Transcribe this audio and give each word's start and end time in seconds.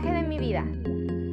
viaje 0.00 0.12
de 0.12 0.22
mi 0.26 0.40
vida. 0.40 0.64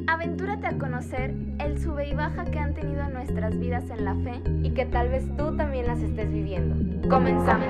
Aventúrate 0.06 0.68
a 0.68 0.78
conocer 0.78 1.34
el 1.58 1.82
sube 1.82 2.08
y 2.08 2.14
baja 2.14 2.44
que 2.44 2.60
han 2.60 2.74
tenido 2.74 3.08
nuestras 3.08 3.58
vidas 3.58 3.90
en 3.90 4.04
la 4.04 4.14
fe 4.14 4.40
y 4.62 4.72
que 4.72 4.86
tal 4.86 5.08
vez 5.08 5.24
tú 5.36 5.56
también 5.56 5.88
las 5.88 5.98
estés 5.98 6.32
viviendo. 6.32 7.08
Comenzamos. 7.08 7.66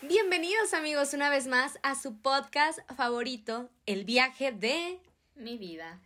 Bienvenidos 0.00 0.74
amigos 0.74 1.12
una 1.12 1.28
vez 1.28 1.48
más 1.48 1.76
a 1.82 1.96
su 1.96 2.22
podcast 2.22 2.78
favorito, 2.94 3.68
El 3.86 4.04
viaje 4.04 4.52
de 4.52 5.00
mi 5.34 5.58
vida. 5.58 5.98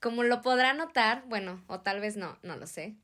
Como 0.00 0.24
lo 0.24 0.42
podrá 0.42 0.74
notar, 0.74 1.22
bueno, 1.28 1.62
o 1.68 1.82
tal 1.82 2.00
vez 2.00 2.16
no, 2.16 2.36
no 2.42 2.56
lo 2.56 2.66
sé. 2.66 2.96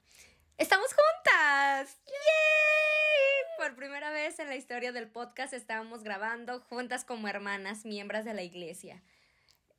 ¡Estamos 0.60 0.88
juntas! 0.88 1.96
¡Yay! 2.04 3.56
Por 3.56 3.74
primera 3.76 4.10
vez 4.10 4.38
en 4.40 4.48
la 4.48 4.56
historia 4.56 4.92
del 4.92 5.08
podcast 5.08 5.54
estábamos 5.54 6.02
grabando 6.02 6.60
juntas 6.60 7.02
como 7.06 7.28
hermanas, 7.28 7.86
miembros 7.86 8.26
de 8.26 8.34
la 8.34 8.42
iglesia. 8.42 9.02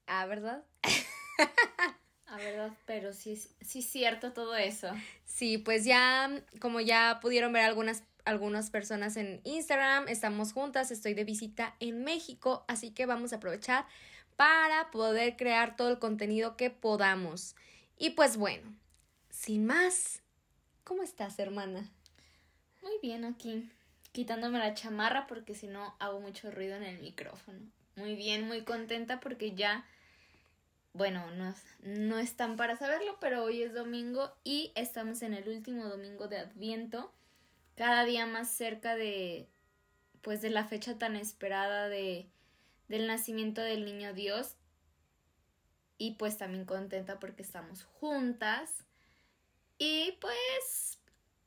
¿Ah, 0.07 0.25
verdad? 0.25 0.63
Ah, 2.25 2.37
verdad, 2.37 2.71
pero 2.87 3.13
sí, 3.13 3.35
sí 3.35 3.79
es 3.79 3.89
cierto 3.91 4.33
todo 4.33 4.55
eso. 4.55 4.89
Sí, 5.25 5.59
pues 5.59 5.85
ya, 5.85 6.31
como 6.59 6.79
ya 6.79 7.19
pudieron 7.21 7.53
ver 7.53 7.63
algunas, 7.63 8.01
algunas 8.25 8.71
personas 8.71 9.17
en 9.17 9.39
Instagram, 9.43 10.07
estamos 10.07 10.51
juntas, 10.51 10.89
estoy 10.89 11.13
de 11.13 11.25
visita 11.25 11.75
en 11.79 12.03
México, 12.03 12.65
así 12.67 12.89
que 12.89 13.05
vamos 13.05 13.33
a 13.33 13.35
aprovechar 13.35 13.85
para 14.35 14.89
poder 14.89 15.35
crear 15.35 15.75
todo 15.75 15.89
el 15.89 15.99
contenido 15.99 16.57
que 16.57 16.71
podamos. 16.71 17.55
Y 17.97 18.11
pues 18.11 18.37
bueno, 18.37 18.73
sin 19.29 19.65
más, 19.65 20.20
¿cómo 20.83 21.03
estás, 21.03 21.37
hermana? 21.39 21.89
Muy 22.81 22.93
bien 23.01 23.25
aquí, 23.25 23.69
quitándome 24.11 24.59
la 24.59 24.73
chamarra 24.73 25.27
porque 25.27 25.55
si 25.55 25.67
no 25.67 25.95
hago 25.99 26.19
mucho 26.19 26.51
ruido 26.51 26.75
en 26.75 26.83
el 26.83 26.99
micrófono. 26.99 27.59
Muy 27.95 28.15
bien, 28.15 28.47
muy 28.47 28.63
contenta 28.63 29.19
porque 29.19 29.53
ya, 29.53 29.85
bueno, 30.93 31.29
no, 31.31 31.53
no 31.83 32.19
están 32.19 32.57
para 32.57 32.77
saberlo, 32.77 33.17
pero 33.19 33.43
hoy 33.43 33.61
es 33.63 33.73
domingo 33.73 34.33
y 34.43 34.71
estamos 34.75 35.21
en 35.21 35.33
el 35.33 35.47
último 35.47 35.85
domingo 35.85 36.27
de 36.27 36.37
Adviento, 36.37 37.13
cada 37.75 38.05
día 38.05 38.25
más 38.25 38.49
cerca 38.49 38.95
de, 38.95 39.47
pues, 40.21 40.41
de 40.41 40.49
la 40.49 40.65
fecha 40.65 40.97
tan 40.97 41.15
esperada 41.15 41.89
de 41.89 42.29
del 42.91 43.07
nacimiento 43.07 43.61
del 43.61 43.85
niño 43.85 44.13
Dios. 44.13 44.57
Y 45.97 46.15
pues 46.15 46.37
también 46.37 46.65
contenta 46.65 47.19
porque 47.19 47.41
estamos 47.41 47.83
juntas. 47.83 48.83
Y 49.83 50.15
pues 50.21 50.99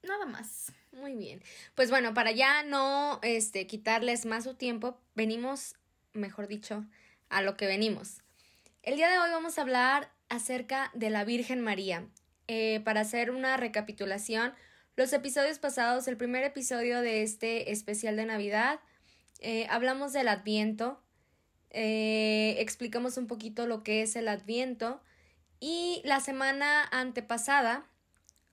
nada 0.02 0.26
más. 0.26 0.72
Muy 0.90 1.14
bien. 1.14 1.40
Pues 1.76 1.90
bueno, 1.90 2.14
para 2.14 2.32
ya 2.32 2.64
no 2.64 3.20
este, 3.22 3.68
quitarles 3.68 4.26
más 4.26 4.42
su 4.42 4.54
tiempo, 4.54 4.98
venimos, 5.14 5.76
mejor 6.14 6.48
dicho, 6.48 6.84
a 7.28 7.42
lo 7.42 7.56
que 7.56 7.68
venimos. 7.68 8.22
El 8.82 8.96
día 8.96 9.08
de 9.08 9.20
hoy 9.20 9.30
vamos 9.30 9.56
a 9.56 9.62
hablar 9.62 10.10
acerca 10.28 10.90
de 10.94 11.10
la 11.10 11.22
Virgen 11.22 11.60
María. 11.60 12.08
Eh, 12.48 12.80
para 12.84 13.02
hacer 13.02 13.30
una 13.30 13.56
recapitulación, 13.56 14.52
los 14.96 15.12
episodios 15.12 15.60
pasados, 15.60 16.08
el 16.08 16.16
primer 16.16 16.42
episodio 16.42 17.02
de 17.02 17.22
este 17.22 17.70
especial 17.70 18.16
de 18.16 18.26
Navidad, 18.26 18.80
eh, 19.38 19.68
hablamos 19.70 20.12
del 20.12 20.26
Adviento, 20.26 21.00
eh, 21.70 22.56
explicamos 22.58 23.16
un 23.16 23.28
poquito 23.28 23.68
lo 23.68 23.84
que 23.84 24.02
es 24.02 24.16
el 24.16 24.26
Adviento 24.26 25.00
y 25.60 26.02
la 26.04 26.18
semana 26.18 26.82
antepasada 26.90 27.86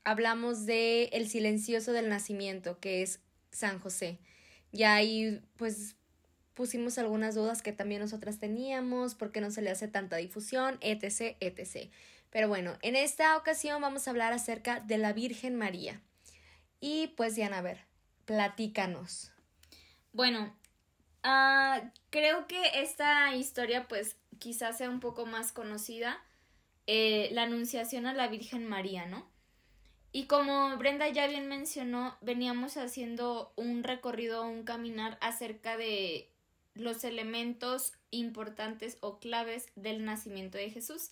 hablamos 0.04 0.66
de 0.66 1.06
el 1.14 1.30
silencioso 1.30 1.92
del 1.92 2.10
nacimiento, 2.10 2.80
que 2.80 3.02
es 3.02 3.20
San 3.52 3.80
José. 3.80 4.20
Y 4.72 4.84
ahí 4.84 5.42
pues 5.58 5.96
pusimos 6.54 6.98
algunas 6.98 7.36
dudas 7.36 7.62
que 7.62 7.74
también 7.74 8.02
nosotras 8.02 8.40
teníamos, 8.40 9.16
por 9.16 9.32
qué 9.32 9.42
no 9.42 9.52
se 9.52 9.62
le 9.62 9.72
hace 9.72 9.88
tanta 9.88 10.18
difusión, 10.18 10.78
etc, 10.82 11.36
etc. 11.40 11.90
Pero 12.30 12.48
bueno, 12.48 12.78
en 12.82 12.96
esta 12.96 13.36
ocasión 13.38 13.82
vamos 13.82 14.08
a 14.08 14.12
hablar 14.12 14.34
acerca 14.34 14.80
de 14.80 14.98
la 14.98 15.14
Virgen 15.14 15.56
María. 15.56 16.02
Y 16.80 17.08
pues 17.18 17.36
Diana, 17.36 17.60
a 17.60 17.62
ver, 17.62 17.80
platícanos. 18.26 19.32
Bueno, 20.14 20.54
Ah, 21.24 21.92
creo 22.10 22.48
que 22.48 22.82
esta 22.82 23.36
historia 23.36 23.88
pues 23.88 24.16
quizás 24.40 24.78
sea 24.78 24.90
un 24.90 25.00
poco 25.00 25.26
más 25.26 25.52
conocida, 25.52 26.20
eh, 26.88 27.30
la 27.32 27.44
Anunciación 27.44 28.08
a 28.08 28.14
la 28.14 28.28
Virgen 28.28 28.68
María, 28.68 29.06
¿no? 29.06 29.30
Y 30.12 30.26
como 30.26 30.76
Brenda 30.78 31.08
ya 31.08 31.28
bien 31.28 31.48
mencionó, 31.48 32.18
veníamos 32.22 32.76
haciendo 32.76 33.54
un 33.56 33.84
recorrido, 33.84 34.44
un 34.44 34.64
caminar 34.64 35.18
acerca 35.22 35.78
de 35.78 36.30
los 36.74 37.04
elementos 37.04 37.94
importantes 38.12 38.98
o 39.02 39.20
claves 39.20 39.70
del 39.76 40.04
nacimiento 40.04 40.58
de 40.58 40.70
Jesús. 40.70 41.12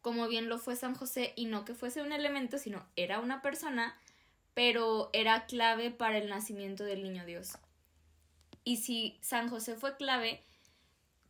Como 0.00 0.26
bien 0.28 0.48
lo 0.48 0.58
fue 0.58 0.76
San 0.76 0.94
José, 0.94 1.34
y 1.36 1.44
no 1.44 1.66
que 1.66 1.74
fuese 1.74 2.00
un 2.00 2.12
elemento, 2.12 2.56
sino 2.56 2.86
era 2.96 3.20
una 3.20 3.42
persona, 3.42 3.94
pero 4.54 5.10
era 5.12 5.44
clave 5.44 5.90
para 5.90 6.16
el 6.16 6.30
nacimiento 6.30 6.84
del 6.84 7.02
niño 7.02 7.26
Dios. 7.26 7.58
Y 8.64 8.78
si 8.78 9.18
San 9.20 9.50
José 9.50 9.76
fue 9.76 9.96
clave, 9.96 10.42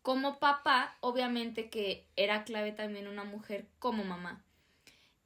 como 0.02 0.38
papá, 0.38 0.96
obviamente 1.00 1.68
que 1.68 2.06
era 2.16 2.44
clave 2.44 2.70
también 2.70 3.08
una 3.08 3.24
mujer 3.24 3.66
como 3.80 4.04
mamá. 4.04 4.44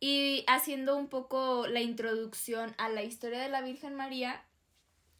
Y 0.06 0.44
haciendo 0.48 0.98
un 0.98 1.08
poco 1.08 1.66
la 1.66 1.80
introducción 1.80 2.74
a 2.76 2.90
la 2.90 3.02
historia 3.02 3.40
de 3.40 3.48
la 3.48 3.62
Virgen 3.62 3.94
María, 3.94 4.44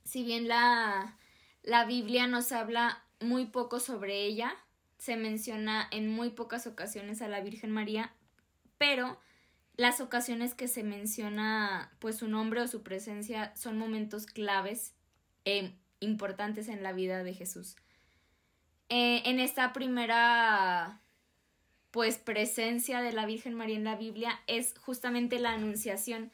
si 0.05 0.23
bien 0.25 0.47
la, 0.47 1.17
la 1.63 1.87
Biblia 1.87 2.27
nos 2.27 2.53
habla 2.53 3.03
muy 3.19 3.47
poco 3.47 3.81
sobre 3.81 4.27
ella, 4.27 4.55
se 4.99 5.17
menciona 5.17 5.89
en 5.91 6.11
muy 6.11 6.29
pocas 6.29 6.67
ocasiones 6.67 7.23
a 7.23 7.29
la 7.29 7.41
Virgen 7.41 7.71
María, 7.71 8.13
pero 8.77 9.19
las 9.79 10.03
ocasiones 10.03 10.53
que 10.53 10.69
se 10.69 10.83
menciona 10.83 11.91
pues 11.99 12.19
su 12.19 12.29
nombre 12.29 12.61
o 12.61 12.69
su 12.69 12.83
presencia 12.83 13.57
son 13.57 13.79
momentos 13.79 14.27
claves 14.27 14.93
eh, 15.47 15.73
importantes 16.01 16.69
en 16.69 16.83
la 16.83 16.93
vida 16.93 17.25
de 17.25 17.33
Jesús. 17.33 17.77
Eh, 18.91 19.23
en 19.25 19.41
esta 19.41 19.73
primera 19.73 21.01
pues 21.95 22.19
presencia 22.19 23.03
de 23.03 23.13
la 23.13 23.25
Virgen 23.25 23.55
María 23.55 23.77
en 23.77 23.85
la 23.85 23.95
Biblia 23.95 24.41
es 24.49 24.75
justamente 24.81 25.39
la 25.39 25.53
anunciación 25.53 26.33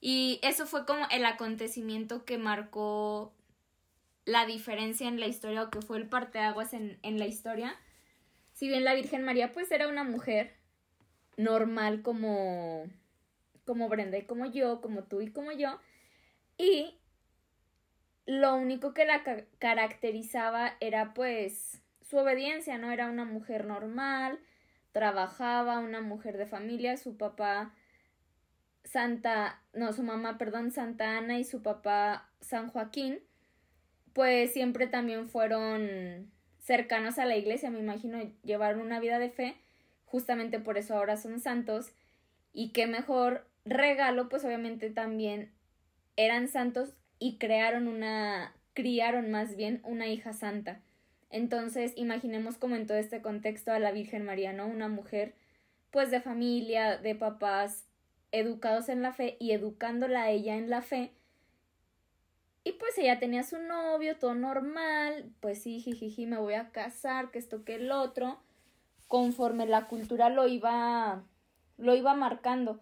y 0.00 0.38
eso 0.44 0.64
fue 0.64 0.86
como 0.86 1.08
el 1.10 1.24
acontecimiento 1.24 2.24
que 2.24 2.38
marcó 2.38 3.32
la 4.24 4.46
diferencia 4.46 5.08
en 5.08 5.18
la 5.18 5.26
historia 5.26 5.64
o 5.64 5.70
que 5.70 5.82
fue 5.82 5.96
el 5.98 6.08
parteaguas 6.08 6.72
en, 6.72 7.00
en 7.02 7.18
la 7.18 7.26
historia. 7.26 7.74
Si 8.52 8.68
bien 8.68 8.84
la 8.84 8.94
Virgen 8.94 9.24
María 9.24 9.50
pues 9.50 9.72
era 9.72 9.88
una 9.88 10.04
mujer 10.04 10.54
normal 11.36 12.02
como 12.02 12.84
como 13.64 13.88
Brenda 13.88 14.18
y 14.18 14.22
como 14.22 14.46
yo, 14.46 14.80
como 14.80 15.02
tú 15.02 15.20
y 15.20 15.32
como 15.32 15.50
yo, 15.50 15.80
y 16.58 16.94
lo 18.26 18.54
único 18.54 18.94
que 18.94 19.04
la 19.04 19.24
caracterizaba 19.58 20.76
era 20.78 21.12
pues 21.12 21.82
su 22.08 22.18
obediencia, 22.18 22.78
¿no? 22.78 22.92
Era 22.92 23.08
una 23.08 23.24
mujer 23.24 23.64
normal, 23.64 24.38
trabajaba, 24.92 25.78
una 25.78 26.00
mujer 26.00 26.36
de 26.36 26.46
familia, 26.46 26.96
su 26.96 27.16
papá 27.16 27.74
Santa, 28.84 29.60
no, 29.72 29.92
su 29.92 30.02
mamá, 30.02 30.38
perdón, 30.38 30.70
Santa 30.70 31.16
Ana 31.16 31.38
y 31.38 31.44
su 31.44 31.62
papá 31.62 32.28
San 32.40 32.68
Joaquín, 32.68 33.20
pues 34.12 34.52
siempre 34.52 34.86
también 34.86 35.28
fueron 35.28 36.30
cercanos 36.58 37.18
a 37.18 37.24
la 37.24 37.36
iglesia, 37.36 37.70
me 37.70 37.78
imagino, 37.78 38.18
llevaron 38.42 38.80
una 38.80 39.00
vida 39.00 39.18
de 39.18 39.30
fe, 39.30 39.56
justamente 40.04 40.58
por 40.58 40.78
eso 40.78 40.96
ahora 40.96 41.16
son 41.16 41.40
santos, 41.40 41.92
y 42.52 42.70
qué 42.70 42.86
mejor 42.86 43.46
regalo, 43.64 44.28
pues 44.28 44.44
obviamente 44.44 44.90
también 44.90 45.50
eran 46.16 46.48
santos 46.48 46.94
y 47.18 47.38
crearon 47.38 47.88
una, 47.88 48.52
criaron 48.74 49.30
más 49.30 49.56
bien 49.56 49.80
una 49.84 50.08
hija 50.08 50.32
santa. 50.32 50.80
Entonces, 51.32 51.94
imaginemos 51.96 52.58
como 52.58 52.76
en 52.76 52.86
todo 52.86 52.98
este 52.98 53.22
contexto 53.22 53.72
a 53.72 53.78
la 53.78 53.90
Virgen 53.90 54.24
María, 54.24 54.52
¿no? 54.52 54.66
Una 54.66 54.88
mujer, 54.88 55.34
pues 55.90 56.10
de 56.10 56.20
familia, 56.20 56.98
de 56.98 57.14
papás, 57.14 57.86
educados 58.32 58.90
en 58.90 59.00
la 59.00 59.14
fe 59.14 59.38
y 59.40 59.52
educándola 59.52 60.24
a 60.24 60.30
ella 60.30 60.56
en 60.56 60.68
la 60.68 60.82
fe. 60.82 61.10
Y 62.64 62.72
pues 62.72 62.96
ella 62.98 63.18
tenía 63.18 63.44
su 63.44 63.58
novio, 63.58 64.18
todo 64.18 64.34
normal, 64.34 65.32
pues 65.40 65.62
sí, 65.62 65.80
jijiji, 65.80 66.26
me 66.26 66.38
voy 66.38 66.54
a 66.54 66.70
casar, 66.70 67.30
que 67.30 67.38
esto, 67.38 67.64
que 67.64 67.76
el 67.76 67.90
otro, 67.90 68.38
conforme 69.08 69.66
la 69.66 69.88
cultura 69.88 70.28
lo 70.28 70.46
iba, 70.46 71.24
lo 71.78 71.94
iba 71.96 72.14
marcando. 72.14 72.78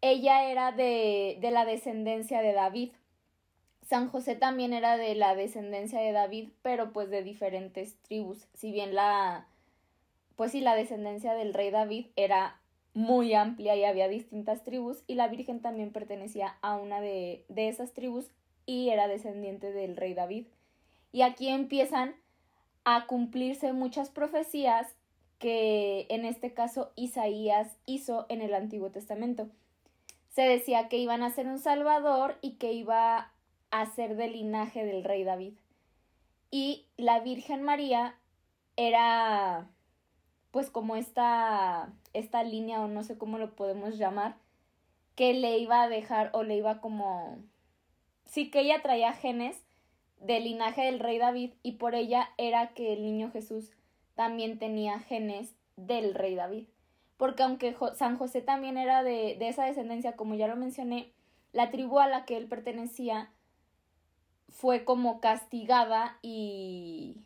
Ella 0.00 0.50
era 0.50 0.72
de, 0.72 1.38
de 1.40 1.50
la 1.52 1.64
descendencia 1.64 2.42
de 2.42 2.52
David. 2.52 2.90
San 3.88 4.08
José 4.08 4.34
también 4.34 4.72
era 4.72 4.96
de 4.96 5.14
la 5.14 5.34
descendencia 5.34 6.00
de 6.00 6.12
David, 6.12 6.48
pero 6.62 6.92
pues 6.92 7.10
de 7.10 7.22
diferentes 7.22 7.96
tribus. 8.02 8.46
Si 8.54 8.72
bien 8.72 8.94
la, 8.94 9.46
pues 10.36 10.52
sí, 10.52 10.60
la 10.60 10.74
descendencia 10.74 11.34
del 11.34 11.52
rey 11.52 11.70
David 11.70 12.06
era 12.16 12.60
muy 12.94 13.34
amplia 13.34 13.76
y 13.76 13.84
había 13.84 14.08
distintas 14.08 14.62
tribus 14.62 15.02
y 15.06 15.16
la 15.16 15.28
Virgen 15.28 15.60
también 15.60 15.90
pertenecía 15.90 16.56
a 16.62 16.76
una 16.76 17.00
de, 17.00 17.44
de 17.48 17.68
esas 17.68 17.92
tribus 17.92 18.30
y 18.66 18.88
era 18.88 19.08
descendiente 19.08 19.72
del 19.72 19.96
rey 19.96 20.14
David. 20.14 20.46
Y 21.12 21.22
aquí 21.22 21.48
empiezan 21.48 22.14
a 22.84 23.06
cumplirse 23.06 23.72
muchas 23.72 24.10
profecías 24.10 24.94
que 25.38 26.06
en 26.08 26.24
este 26.24 26.54
caso 26.54 26.92
Isaías 26.96 27.76
hizo 27.84 28.24
en 28.28 28.40
el 28.40 28.54
Antiguo 28.54 28.90
Testamento. 28.90 29.48
Se 30.30 30.42
decía 30.42 30.88
que 30.88 30.98
iban 30.98 31.22
a 31.22 31.30
ser 31.30 31.46
un 31.46 31.58
Salvador 31.58 32.38
y 32.40 32.52
que 32.52 32.72
iba 32.72 33.33
a 33.80 33.86
ser 33.86 34.14
del 34.14 34.34
linaje 34.34 34.84
del 34.84 35.02
rey 35.02 35.24
David. 35.24 35.54
Y 36.52 36.86
la 36.96 37.18
Virgen 37.18 37.64
María 37.64 38.14
era 38.76 39.68
pues 40.52 40.70
como 40.70 40.94
esta, 40.94 41.92
esta 42.12 42.44
línea 42.44 42.80
o 42.80 42.86
no 42.86 43.02
sé 43.02 43.18
cómo 43.18 43.36
lo 43.38 43.56
podemos 43.56 43.98
llamar, 43.98 44.36
que 45.16 45.34
le 45.34 45.58
iba 45.58 45.82
a 45.82 45.88
dejar 45.88 46.30
o 46.32 46.44
le 46.44 46.56
iba 46.56 46.80
como... 46.80 47.38
Sí 48.24 48.48
que 48.48 48.60
ella 48.60 48.80
traía 48.80 49.12
genes 49.12 49.60
del 50.20 50.44
linaje 50.44 50.82
del 50.82 51.00
rey 51.00 51.18
David 51.18 51.54
y 51.64 51.72
por 51.72 51.96
ella 51.96 52.30
era 52.38 52.68
que 52.74 52.92
el 52.92 53.02
niño 53.02 53.32
Jesús 53.32 53.72
también 54.14 54.60
tenía 54.60 55.00
genes 55.00 55.56
del 55.74 56.14
rey 56.14 56.36
David. 56.36 56.68
Porque 57.16 57.42
aunque 57.42 57.76
San 57.96 58.16
José 58.16 58.40
también 58.40 58.78
era 58.78 59.02
de, 59.02 59.34
de 59.36 59.48
esa 59.48 59.64
descendencia, 59.64 60.14
como 60.14 60.36
ya 60.36 60.46
lo 60.46 60.54
mencioné, 60.54 61.10
la 61.52 61.72
tribu 61.72 61.98
a 61.98 62.06
la 62.06 62.24
que 62.24 62.36
él 62.36 62.46
pertenecía 62.46 63.33
fue 64.54 64.84
como 64.84 65.20
castigada 65.20 66.18
y, 66.22 67.18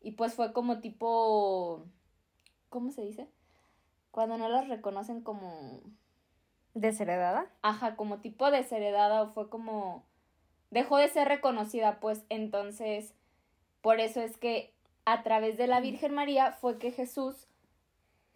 y 0.00 0.12
pues 0.12 0.34
fue 0.34 0.54
como 0.54 0.80
tipo 0.80 1.84
¿cómo 2.68 2.92
se 2.92 3.02
dice? 3.02 3.28
Cuando 4.10 4.38
no 4.38 4.48
las 4.48 4.68
reconocen 4.68 5.20
como... 5.20 5.80
¿Desheredada? 6.74 7.46
Ajá, 7.62 7.96
como 7.96 8.18
tipo 8.18 8.50
desheredada 8.50 9.22
o 9.22 9.28
fue 9.28 9.48
como... 9.48 10.04
Dejó 10.70 10.98
de 10.98 11.08
ser 11.08 11.28
reconocida, 11.28 11.98
pues 11.98 12.24
entonces, 12.28 13.14
por 13.80 14.00
eso 14.00 14.20
es 14.20 14.36
que 14.36 14.74
a 15.06 15.22
través 15.22 15.56
de 15.56 15.66
la 15.66 15.80
Virgen 15.80 16.14
María 16.14 16.52
fue 16.52 16.78
que 16.78 16.92
Jesús 16.92 17.46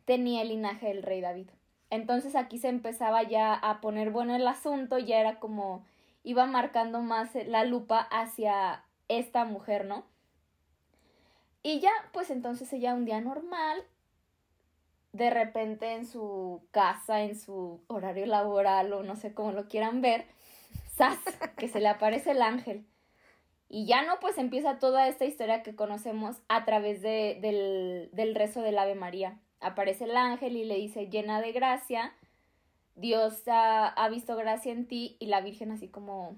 tenía 0.07 0.43
el 0.43 0.49
linaje 0.49 0.89
del 0.89 1.03
rey 1.03 1.21
David. 1.21 1.49
Entonces 1.91 2.35
aquí 2.35 2.59
se 2.59 2.69
empezaba 2.69 3.23
ya 3.23 3.53
a 3.53 3.83
poner 3.83 4.11
bueno 4.11 4.35
el 4.35 4.49
asunto, 4.49 4.99
ya 4.99 5.21
era 5.21 5.39
como 5.39 5.85
iba 6.25 6.47
marcando 6.47 7.01
más 7.01 7.35
la 7.47 7.65
lupa 7.65 8.01
hacia 8.01 8.85
esta 9.09 9.45
mujer, 9.45 9.85
¿no? 9.85 10.05
Y 11.63 11.81
ya, 11.81 11.93
pues 12.13 12.31
entonces 12.31 12.73
ella 12.73 12.95
un 12.95 13.05
día 13.05 13.21
normal 13.21 13.85
de 15.13 15.31
repente 15.31 15.93
en 15.93 16.07
su 16.07 16.63
casa, 16.71 17.23
en 17.23 17.39
su 17.39 17.83
horario 17.87 18.27
laboral 18.27 18.93
o 18.93 19.03
no 19.03 19.17
sé 19.17 19.35
cómo 19.35 19.53
lo 19.53 19.69
quieran 19.69 20.01
ver, 20.01 20.27
¡zas! 20.97 21.19
que 21.57 21.69
se 21.69 21.81
le 21.81 21.89
aparece 21.89 22.33
el 22.33 22.43
ángel. 22.43 22.87
Y 23.69 23.87
ya 23.87 24.03
no, 24.03 24.21
pues 24.21 24.37
empieza 24.37 24.79
toda 24.79 25.09
esta 25.09 25.25
historia 25.25 25.63
que 25.63 25.75
conocemos 25.75 26.37
a 26.49 26.65
través 26.67 27.01
de, 27.01 27.39
del, 27.41 28.11
del 28.13 28.35
rezo 28.35 28.61
del 28.61 28.79
Ave 28.79 28.95
María. 28.95 29.39
Aparece 29.61 30.05
el 30.05 30.17
ángel 30.17 30.57
y 30.57 30.65
le 30.65 30.77
dice, 30.77 31.09
llena 31.09 31.41
de 31.41 31.53
gracia, 31.53 32.13
Dios 33.03 33.43
ha, 33.49 33.89
ha 33.89 34.09
visto 34.09 34.37
gracia 34.37 34.71
en 34.71 34.87
ti 34.87 35.17
y 35.19 35.27
la 35.27 35.41
Virgen 35.41 35.73
así 35.73 35.89
como... 35.89 36.37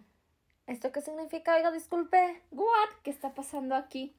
¿Esto 0.67 0.93
qué 0.93 1.03
significa? 1.03 1.55
Oiga, 1.55 1.71
disculpe. 1.71 2.41
¿What? 2.53 2.89
¿Qué 3.03 3.11
está 3.11 3.35
pasando 3.35 3.75
aquí? 3.75 4.15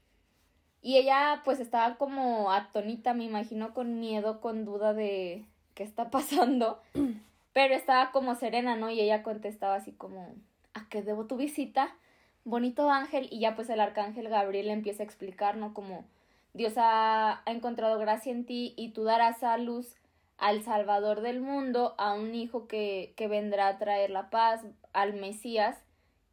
Y 0.83 0.97
ella 0.97 1.41
pues 1.43 1.59
estaba 1.59 1.97
como 1.97 2.51
atonita, 2.51 3.15
me 3.15 3.23
imagino, 3.23 3.73
con 3.73 3.99
miedo, 3.99 4.41
con 4.41 4.63
duda 4.63 4.93
de 4.93 5.43
qué 5.73 5.81
está 5.81 6.11
pasando. 6.11 6.83
Pero 7.53 7.73
estaba 7.73 8.11
como 8.11 8.35
serena, 8.35 8.75
¿no? 8.75 8.91
Y 8.91 9.01
ella 9.01 9.23
contestaba 9.23 9.73
así 9.73 9.91
como, 9.91 10.35
¿a 10.75 10.87
qué 10.87 11.01
debo 11.01 11.25
tu 11.25 11.37
visita? 11.37 11.95
Bonito 12.43 12.91
ángel. 12.91 13.27
Y 13.31 13.39
ya 13.39 13.55
pues 13.55 13.71
el 13.71 13.79
arcángel 13.79 14.29
Gabriel 14.29 14.69
empieza 14.69 15.01
a 15.01 15.07
explicar, 15.07 15.57
¿no? 15.57 15.73
Como 15.73 16.05
Dios 16.53 16.73
ha, 16.77 17.41
ha 17.43 17.51
encontrado 17.51 17.97
gracia 17.97 18.31
en 18.31 18.45
ti 18.45 18.75
y 18.77 18.89
tú 18.89 19.03
darás 19.03 19.41
a 19.41 19.57
luz 19.57 19.95
al 20.37 20.63
Salvador 20.63 21.21
del 21.21 21.39
mundo, 21.41 21.95
a 21.97 22.13
un 22.13 22.35
hijo 22.35 22.67
que, 22.67 23.13
que 23.15 23.27
vendrá 23.27 23.67
a 23.67 23.77
traer 23.77 24.09
la 24.09 24.29
paz, 24.29 24.61
al 24.93 25.13
Mesías. 25.13 25.77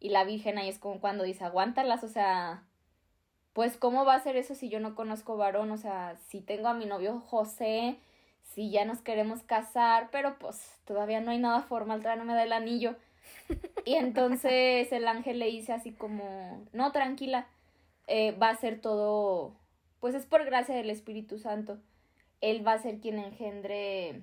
Y 0.00 0.10
la 0.10 0.24
Virgen 0.24 0.58
ahí 0.58 0.68
es 0.68 0.78
como 0.78 1.00
cuando 1.00 1.24
dice, 1.24 1.44
aguántalas, 1.44 2.02
o 2.02 2.08
sea, 2.08 2.64
pues 3.52 3.76
cómo 3.76 4.04
va 4.04 4.14
a 4.14 4.22
ser 4.22 4.36
eso 4.36 4.54
si 4.54 4.68
yo 4.68 4.80
no 4.80 4.94
conozco 4.94 5.36
varón, 5.36 5.70
o 5.70 5.76
sea, 5.76 6.16
si 6.28 6.40
tengo 6.40 6.68
a 6.68 6.74
mi 6.74 6.86
novio 6.86 7.20
José, 7.20 7.98
si 8.42 8.70
ya 8.70 8.84
nos 8.84 9.00
queremos 9.00 9.42
casar, 9.42 10.08
pero 10.10 10.38
pues 10.38 10.78
todavía 10.84 11.20
no 11.20 11.30
hay 11.30 11.38
nada 11.38 11.62
formal, 11.62 12.00
todavía 12.00 12.22
no 12.22 12.30
me 12.30 12.34
da 12.34 12.44
el 12.44 12.52
anillo. 12.52 12.96
Y 13.84 13.94
entonces 13.94 14.92
el 14.92 15.08
ángel 15.08 15.40
le 15.40 15.46
dice 15.46 15.72
así 15.72 15.92
como, 15.92 16.64
no, 16.72 16.92
tranquila, 16.92 17.46
eh, 18.06 18.32
va 18.32 18.50
a 18.50 18.56
ser 18.56 18.80
todo, 18.80 19.56
pues 20.00 20.14
es 20.14 20.24
por 20.24 20.44
gracia 20.44 20.74
del 20.74 20.90
Espíritu 20.90 21.38
Santo. 21.38 21.78
Él 22.42 22.66
va 22.66 22.74
a 22.74 22.82
ser 22.82 23.00
quien 23.00 23.18
engendre, 23.18 24.20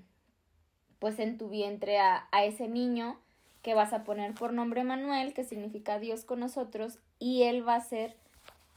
pues 0.99 1.17
en 1.17 1.39
tu 1.39 1.49
vientre 1.49 1.97
a, 1.97 2.27
ese 2.43 2.67
niño 2.67 3.19
que 3.63 3.73
vas 3.73 3.91
a 3.91 4.03
poner 4.03 4.35
por 4.35 4.53
nombre 4.53 4.83
Manuel, 4.83 5.33
que 5.33 5.43
significa 5.43 5.97
Dios 5.97 6.23
con 6.23 6.39
nosotros, 6.39 6.99
y 7.17 7.43
él 7.43 7.67
va 7.67 7.75
a 7.75 7.81
ser 7.81 8.15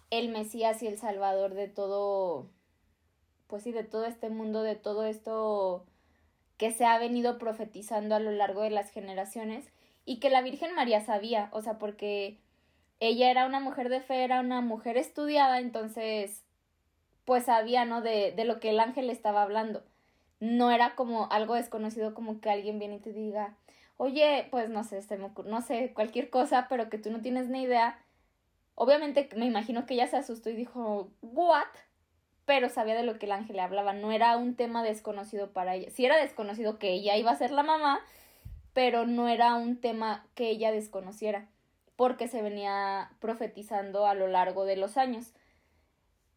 el 0.08 0.30
Mesías 0.30 0.82
y 0.82 0.86
el 0.86 0.98
Salvador 0.98 1.52
de 1.52 1.68
todo, 1.68 2.48
pues 3.48 3.64
sí, 3.64 3.72
de 3.72 3.84
todo 3.84 4.06
este 4.06 4.30
mundo, 4.30 4.62
de 4.62 4.76
todo 4.76 5.04
esto 5.04 5.84
que 6.56 6.70
se 6.70 6.86
ha 6.86 6.98
venido 6.98 7.38
profetizando 7.38 8.14
a 8.14 8.20
lo 8.20 8.30
largo 8.30 8.62
de 8.62 8.70
las 8.70 8.90
generaciones 8.90 9.66
y 10.04 10.18
que 10.18 10.30
la 10.30 10.42
Virgen 10.42 10.74
María 10.74 11.04
sabía, 11.04 11.48
o 11.52 11.60
sea, 11.60 11.78
porque 11.78 12.38
ella 13.00 13.30
era 13.32 13.46
una 13.46 13.58
mujer 13.58 13.88
de 13.88 14.00
fe, 14.00 14.22
era 14.22 14.40
una 14.40 14.60
mujer 14.60 14.96
estudiada, 14.96 15.58
entonces, 15.58 16.44
pues 17.24 17.44
sabía, 17.44 17.84
¿no? 17.84 18.02
De, 18.02 18.32
de 18.32 18.44
lo 18.44 18.60
que 18.60 18.70
el 18.70 18.80
ángel 18.80 19.10
estaba 19.10 19.42
hablando. 19.42 19.82
No 20.40 20.70
era 20.70 20.94
como 20.94 21.30
algo 21.30 21.54
desconocido 21.54 22.14
como 22.14 22.40
que 22.40 22.50
alguien 22.50 22.78
viene 22.78 22.96
y 22.96 23.00
te 23.00 23.12
diga, 23.12 23.56
oye, 23.96 24.48
pues 24.50 24.68
no 24.68 24.84
sé, 24.84 25.02
se 25.02 25.16
me 25.16 25.30
no 25.44 25.62
sé, 25.62 25.92
cualquier 25.94 26.30
cosa, 26.30 26.66
pero 26.68 26.90
que 26.90 26.98
tú 26.98 27.10
no 27.10 27.20
tienes 27.20 27.48
ni 27.48 27.62
idea 27.62 27.98
Obviamente 28.74 29.28
me 29.36 29.46
imagino 29.46 29.86
que 29.86 29.94
ella 29.94 30.06
se 30.06 30.16
asustó 30.16 30.50
y 30.50 30.56
dijo, 30.56 31.10
¿what? 31.20 31.66
Pero 32.46 32.68
sabía 32.68 32.94
de 32.94 33.02
lo 33.02 33.18
que 33.18 33.26
el 33.26 33.32
ángel 33.32 33.56
le 33.56 33.62
hablaba, 33.62 33.92
no 33.92 34.12
era 34.12 34.36
un 34.36 34.56
tema 34.56 34.82
desconocido 34.82 35.52
para 35.52 35.74
ella. 35.74 35.90
Sí 35.90 36.04
era 36.04 36.16
desconocido 36.16 36.78
que 36.78 36.90
ella 36.90 37.16
iba 37.16 37.30
a 37.30 37.36
ser 37.36 37.50
la 37.52 37.62
mamá, 37.62 38.00
pero 38.72 39.06
no 39.06 39.28
era 39.28 39.54
un 39.54 39.80
tema 39.80 40.26
que 40.34 40.48
ella 40.48 40.72
desconociera, 40.72 41.48
porque 41.96 42.28
se 42.28 42.42
venía 42.42 43.10
profetizando 43.20 44.06
a 44.06 44.14
lo 44.14 44.26
largo 44.26 44.64
de 44.64 44.76
los 44.76 44.96
años. 44.96 45.34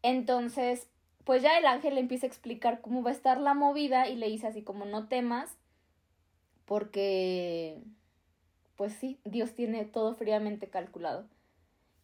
Entonces, 0.08 0.88
pues 1.24 1.42
ya 1.42 1.58
el 1.58 1.66
ángel 1.66 1.96
le 1.96 2.00
empieza 2.00 2.26
a 2.26 2.28
explicar 2.28 2.80
cómo 2.80 3.02
va 3.02 3.10
a 3.10 3.12
estar 3.12 3.40
la 3.40 3.54
movida 3.54 4.08
y 4.08 4.14
le 4.14 4.28
dice 4.28 4.46
así 4.46 4.62
como 4.62 4.84
no 4.84 5.08
temas, 5.08 5.56
porque, 6.64 7.82
pues 8.76 8.92
sí, 8.92 9.18
Dios 9.24 9.52
tiene 9.56 9.84
todo 9.84 10.14
fríamente 10.14 10.70
calculado. 10.70 11.26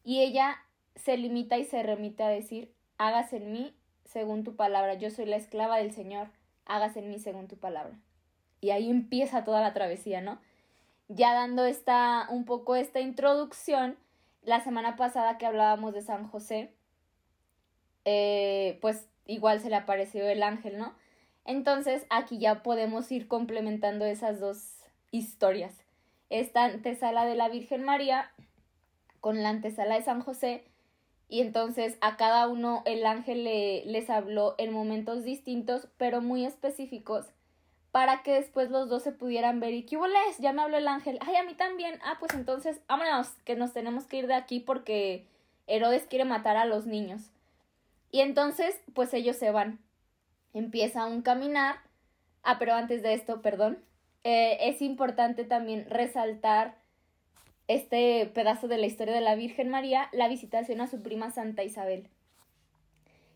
Y 0.03 0.19
ella 0.19 0.57
se 0.97 1.17
limita 1.17 1.59
y 1.59 1.65
se 1.65 1.81
remite 1.85 2.25
a 2.25 2.29
decir, 2.29 2.73
hágase 2.99 3.37
en 3.37 3.53
mí 3.53 3.73
según 4.05 4.43
tu 4.43 4.57
palabra, 4.57 4.95
yo 4.95 5.09
soy 5.09 5.27
la 5.27 5.37
esclava 5.37 5.77
del 5.77 5.93
Señor, 5.93 6.27
hágase 6.67 6.99
en 6.99 7.09
mí 7.09 7.21
según 7.21 7.47
tu 7.47 7.57
palabra. 7.57 7.97
Y 8.61 8.71
ahí 8.71 8.91
empieza 8.91 9.45
toda 9.45 9.61
la 9.61 9.75
travesía, 9.75 10.21
¿no? 10.21 10.41
Ya 11.07 11.35
dando 11.35 11.67
esta, 11.67 12.27
un 12.31 12.47
poco 12.47 12.75
esta 12.75 12.99
introducción, 12.99 13.97
la 14.43 14.59
semana 14.59 14.97
pasada 14.97 15.39
que 15.39 15.47
hablábamos 15.47 15.95
de 15.95 16.03
San 16.03 16.27
José, 16.27 16.75
eh, 18.05 18.79
pues 18.81 19.09
igual 19.27 19.61
se 19.61 19.71
le 19.71 19.77
apareció 19.77 20.27
el 20.29 20.43
ángel, 20.43 20.79
¿no? 20.79 20.95
Entonces 21.45 22.07
aquí 22.11 22.39
ya 22.39 22.63
podemos 22.63 23.11
ir 23.11 23.29
complementando 23.29 24.05
esas 24.05 24.41
dos 24.41 24.77
historias. 25.11 25.75
Esta 26.31 26.65
antesala 26.65 27.27
de 27.27 27.35
la 27.35 27.49
Virgen 27.49 27.83
María 27.85 28.31
con 29.21 29.43
la 29.43 29.51
antesala 29.51 29.97
de 29.97 30.03
San 30.03 30.23
José 30.23 30.65
y 31.29 31.41
entonces 31.41 31.97
a 32.01 32.17
cada 32.17 32.49
uno 32.49 32.83
el 32.87 33.07
ángel 33.07 33.45
le, 33.45 33.85
les 33.87 34.11
habló 34.11 34.55
en 34.59 34.73
momentos 34.73 35.25
distintos 35.25 35.89
pero 35.97 36.21
muy 36.21 36.45
específicos 36.45 37.27
para 37.93 38.23
que 38.23 38.33
después 38.33 38.71
los 38.71 38.89
dos 38.89 39.03
se 39.03 39.13
pudieran 39.13 39.61
ver 39.61 39.75
y 39.75 39.83
¿qué 39.85 39.97
les? 39.97 40.39
Ya 40.39 40.53
me 40.53 40.63
habló 40.63 40.79
el 40.79 40.89
ángel, 40.89 41.19
ay, 41.21 41.37
a 41.37 41.45
mí 41.45 41.55
también, 41.55 42.01
ah, 42.03 42.17
pues 42.19 42.33
entonces 42.35 42.81
vámonos, 42.89 43.29
que 43.45 43.55
nos 43.55 43.73
tenemos 43.73 44.05
que 44.05 44.17
ir 44.17 44.27
de 44.27 44.35
aquí 44.35 44.61
porque 44.61 45.27
Herodes 45.67 46.07
quiere 46.09 46.25
matar 46.25 46.57
a 46.57 46.65
los 46.65 46.87
niños. 46.87 47.31
Y 48.13 48.21
entonces, 48.21 48.81
pues 48.95 49.13
ellos 49.15 49.37
se 49.37 49.51
van. 49.51 49.81
Empieza 50.53 51.07
un 51.07 51.23
caminar. 51.23 51.77
Ah, 52.45 52.59
pero 52.61 52.75
antes 52.75 53.03
de 53.03 53.15
esto, 53.15 53.43
perdón, 53.43 53.85
eh, 54.23 54.59
es 54.61 54.81
importante 54.83 55.45
también 55.45 55.91
resaltar 55.91 56.79
este 57.67 58.27
pedazo 58.27 58.69
de 58.69 58.79
la 58.79 58.87
historia 58.87 59.15
de 59.15 59.21
la 59.21 59.35
Virgen 59.35 59.69
María, 59.69 60.09
la 60.13 60.29
visitación 60.29 60.81
a 60.81 60.87
su 60.87 61.03
prima 61.03 61.31
Santa 61.31 61.65
Isabel. 61.65 62.09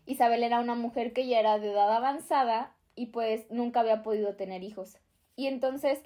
Isabel 0.05 0.43
era 0.43 0.61
una 0.61 0.75
mujer 0.75 1.11
que 1.11 1.27
ya 1.27 1.39
era 1.39 1.59
de 1.59 1.71
edad 1.71 1.93
avanzada 1.93 2.75
y 2.95 3.07
pues 3.07 3.49
nunca 3.49 3.81
había 3.81 4.03
podido 4.03 4.35
tener 4.35 4.63
hijos. 4.63 4.97
y 5.35 5.47
entonces 5.47 6.01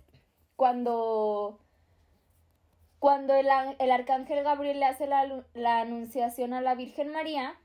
cuando 0.55 1.59
cuando 2.99 3.33
el, 3.33 3.47
el 3.79 3.91
arcángel 3.91 4.43
Gabriel 4.43 4.79
le 4.79 4.85
hace 4.85 5.07
la, 5.07 5.43
la, 5.55 5.81
anunciación 5.81 6.53
a 6.53 6.61
la 6.61 6.75
Virgen 6.75 7.11
María, 7.11 7.55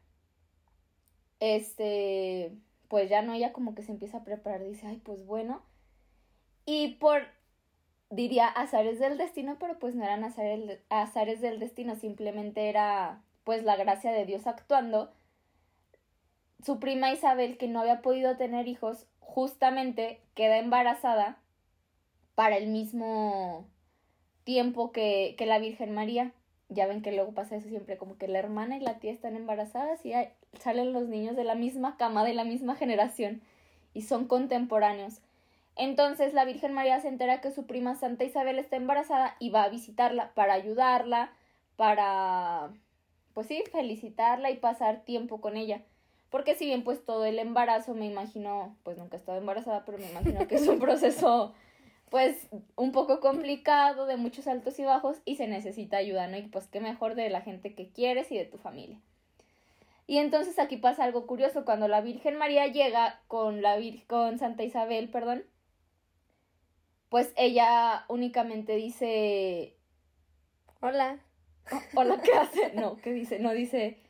este, 1.40 2.52
pues 2.88 3.10
ya 3.10 3.22
no, 3.22 3.34
ella 3.34 3.52
como 3.52 3.74
que 3.74 3.82
se 3.82 3.92
empieza 3.92 4.18
a 4.18 4.24
preparar, 4.24 4.64
dice, 4.64 4.86
ay, 4.86 5.00
pues 5.04 5.24
bueno. 5.24 5.62
Y 6.64 6.94
por, 6.96 7.22
diría, 8.10 8.46
azares 8.46 8.98
del 8.98 9.18
destino, 9.18 9.56
pero 9.58 9.78
pues 9.78 9.94
no 9.94 10.04
eran 10.04 10.24
azares, 10.24 10.80
azares 10.88 11.40
del 11.40 11.58
destino, 11.58 11.96
simplemente 11.96 12.68
era 12.68 13.22
pues 13.44 13.62
la 13.62 13.76
gracia 13.76 14.12
de 14.12 14.24
Dios 14.26 14.46
actuando. 14.46 15.12
Su 16.64 16.80
prima 16.80 17.12
Isabel, 17.12 17.58
que 17.58 17.68
no 17.68 17.80
había 17.80 18.02
podido 18.02 18.36
tener 18.36 18.66
hijos, 18.66 19.06
justamente 19.20 20.20
queda 20.34 20.58
embarazada 20.58 21.38
para 22.34 22.56
el 22.56 22.68
mismo 22.68 23.68
tiempo 24.44 24.90
que, 24.92 25.34
que 25.38 25.46
la 25.46 25.58
Virgen 25.58 25.92
María. 25.94 26.32
Ya 26.68 26.86
ven 26.86 27.02
que 27.02 27.12
luego 27.12 27.32
pasa 27.32 27.56
eso 27.56 27.68
siempre, 27.68 27.96
como 27.96 28.18
que 28.18 28.26
la 28.26 28.40
hermana 28.40 28.76
y 28.76 28.80
la 28.80 28.98
tía 28.98 29.12
están 29.12 29.36
embarazadas 29.36 30.04
y 30.04 30.12
salen 30.58 30.92
los 30.92 31.08
niños 31.08 31.36
de 31.36 31.44
la 31.44 31.54
misma 31.54 31.96
cama, 31.96 32.24
de 32.24 32.34
la 32.34 32.44
misma 32.44 32.76
generación 32.76 33.42
y 33.94 34.02
son 34.02 34.26
contemporáneos. 34.26 35.20
Entonces 35.76 36.32
la 36.32 36.44
Virgen 36.44 36.72
María 36.72 37.00
se 37.00 37.08
entera 37.08 37.40
que 37.40 37.50
su 37.50 37.66
prima 37.66 37.94
Santa 37.94 38.24
Isabel 38.24 38.58
está 38.58 38.76
embarazada 38.76 39.36
y 39.38 39.50
va 39.50 39.64
a 39.64 39.68
visitarla 39.68 40.32
para 40.34 40.54
ayudarla, 40.54 41.32
para, 41.76 42.70
pues 43.34 43.46
sí, 43.46 43.62
felicitarla 43.70 44.50
y 44.50 44.56
pasar 44.56 45.04
tiempo 45.04 45.40
con 45.40 45.56
ella. 45.56 45.82
Porque 46.30 46.54
si 46.54 46.66
bien 46.66 46.82
pues 46.82 47.04
todo 47.04 47.24
el 47.24 47.38
embarazo 47.38 47.94
me 47.94 48.06
imagino, 48.06 48.74
pues 48.82 48.98
nunca 48.98 49.16
he 49.16 49.20
estado 49.20 49.38
embarazada, 49.38 49.84
pero 49.84 49.98
me 49.98 50.10
imagino 50.10 50.48
que 50.48 50.56
es 50.56 50.66
un 50.66 50.78
proceso 50.80 51.54
pues 52.10 52.48
un 52.76 52.92
poco 52.92 53.20
complicado, 53.20 54.06
de 54.06 54.16
muchos 54.16 54.46
altos 54.46 54.78
y 54.78 54.84
bajos 54.84 55.18
y 55.24 55.36
se 55.36 55.48
necesita 55.48 55.96
ayuda, 55.96 56.28
¿no? 56.28 56.36
Y 56.36 56.42
pues 56.42 56.66
qué 56.68 56.80
mejor 56.80 57.14
de 57.14 57.30
la 57.30 57.40
gente 57.40 57.74
que 57.74 57.88
quieres 57.88 58.30
y 58.30 58.38
de 58.38 58.44
tu 58.44 58.58
familia. 58.58 59.00
Y 60.06 60.18
entonces 60.18 60.58
aquí 60.58 60.76
pasa 60.76 61.04
algo 61.04 61.26
curioso, 61.26 61.64
cuando 61.64 61.88
la 61.88 62.00
Virgen 62.00 62.36
María 62.36 62.66
llega 62.68 63.20
con 63.26 63.60
la 63.62 63.76
con 64.06 64.38
Santa 64.38 64.62
Isabel, 64.62 65.10
perdón, 65.10 65.44
pues 67.08 67.32
ella 67.36 68.04
únicamente 68.08 68.76
dice 68.76 69.76
hola. 70.80 71.18
Hola, 71.94 72.20
¿qué 72.22 72.32
hace? 72.38 72.72
No, 72.74 72.96
¿qué 72.98 73.12
dice? 73.12 73.40
No 73.40 73.52
dice 73.52 74.05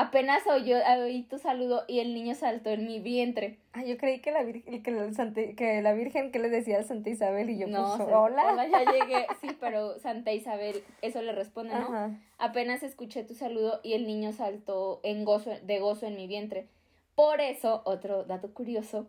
Apenas 0.00 0.46
oyó, 0.46 0.76
oí 1.02 1.24
tu 1.24 1.38
saludo 1.38 1.82
y 1.88 1.98
el 1.98 2.14
niño 2.14 2.36
saltó 2.36 2.70
en 2.70 2.86
mi 2.86 3.00
vientre. 3.00 3.58
Ah, 3.72 3.82
yo 3.82 3.98
creí 3.98 4.20
que 4.20 4.30
la 4.30 4.44
Virgen, 4.44 4.80
que 4.80 4.92
la, 4.92 5.12
Santa, 5.12 5.40
que 5.56 5.82
la 5.82 5.92
Virgen 5.92 6.30
que 6.30 6.38
le 6.38 6.50
decía 6.50 6.78
a 6.78 6.84
Santa 6.84 7.10
Isabel 7.10 7.50
y 7.50 7.58
yo 7.58 7.66
no, 7.66 7.96
pues, 7.96 8.08
hola. 8.08 8.52
hola. 8.52 8.68
ya 8.68 8.92
llegué. 8.92 9.26
Sí, 9.40 9.48
pero 9.58 9.98
Santa 9.98 10.32
Isabel, 10.32 10.84
eso 11.02 11.20
le 11.20 11.32
responde, 11.32 11.74
¿no? 11.74 12.16
Apenas 12.38 12.84
escuché 12.84 13.24
tu 13.24 13.34
saludo 13.34 13.80
y 13.82 13.94
el 13.94 14.06
niño 14.06 14.30
saltó 14.30 15.00
en 15.02 15.24
gozo, 15.24 15.50
de 15.64 15.80
gozo 15.80 16.06
en 16.06 16.14
mi 16.14 16.28
vientre. 16.28 16.68
Por 17.16 17.40
eso, 17.40 17.82
otro 17.84 18.22
dato 18.22 18.54
curioso, 18.54 19.08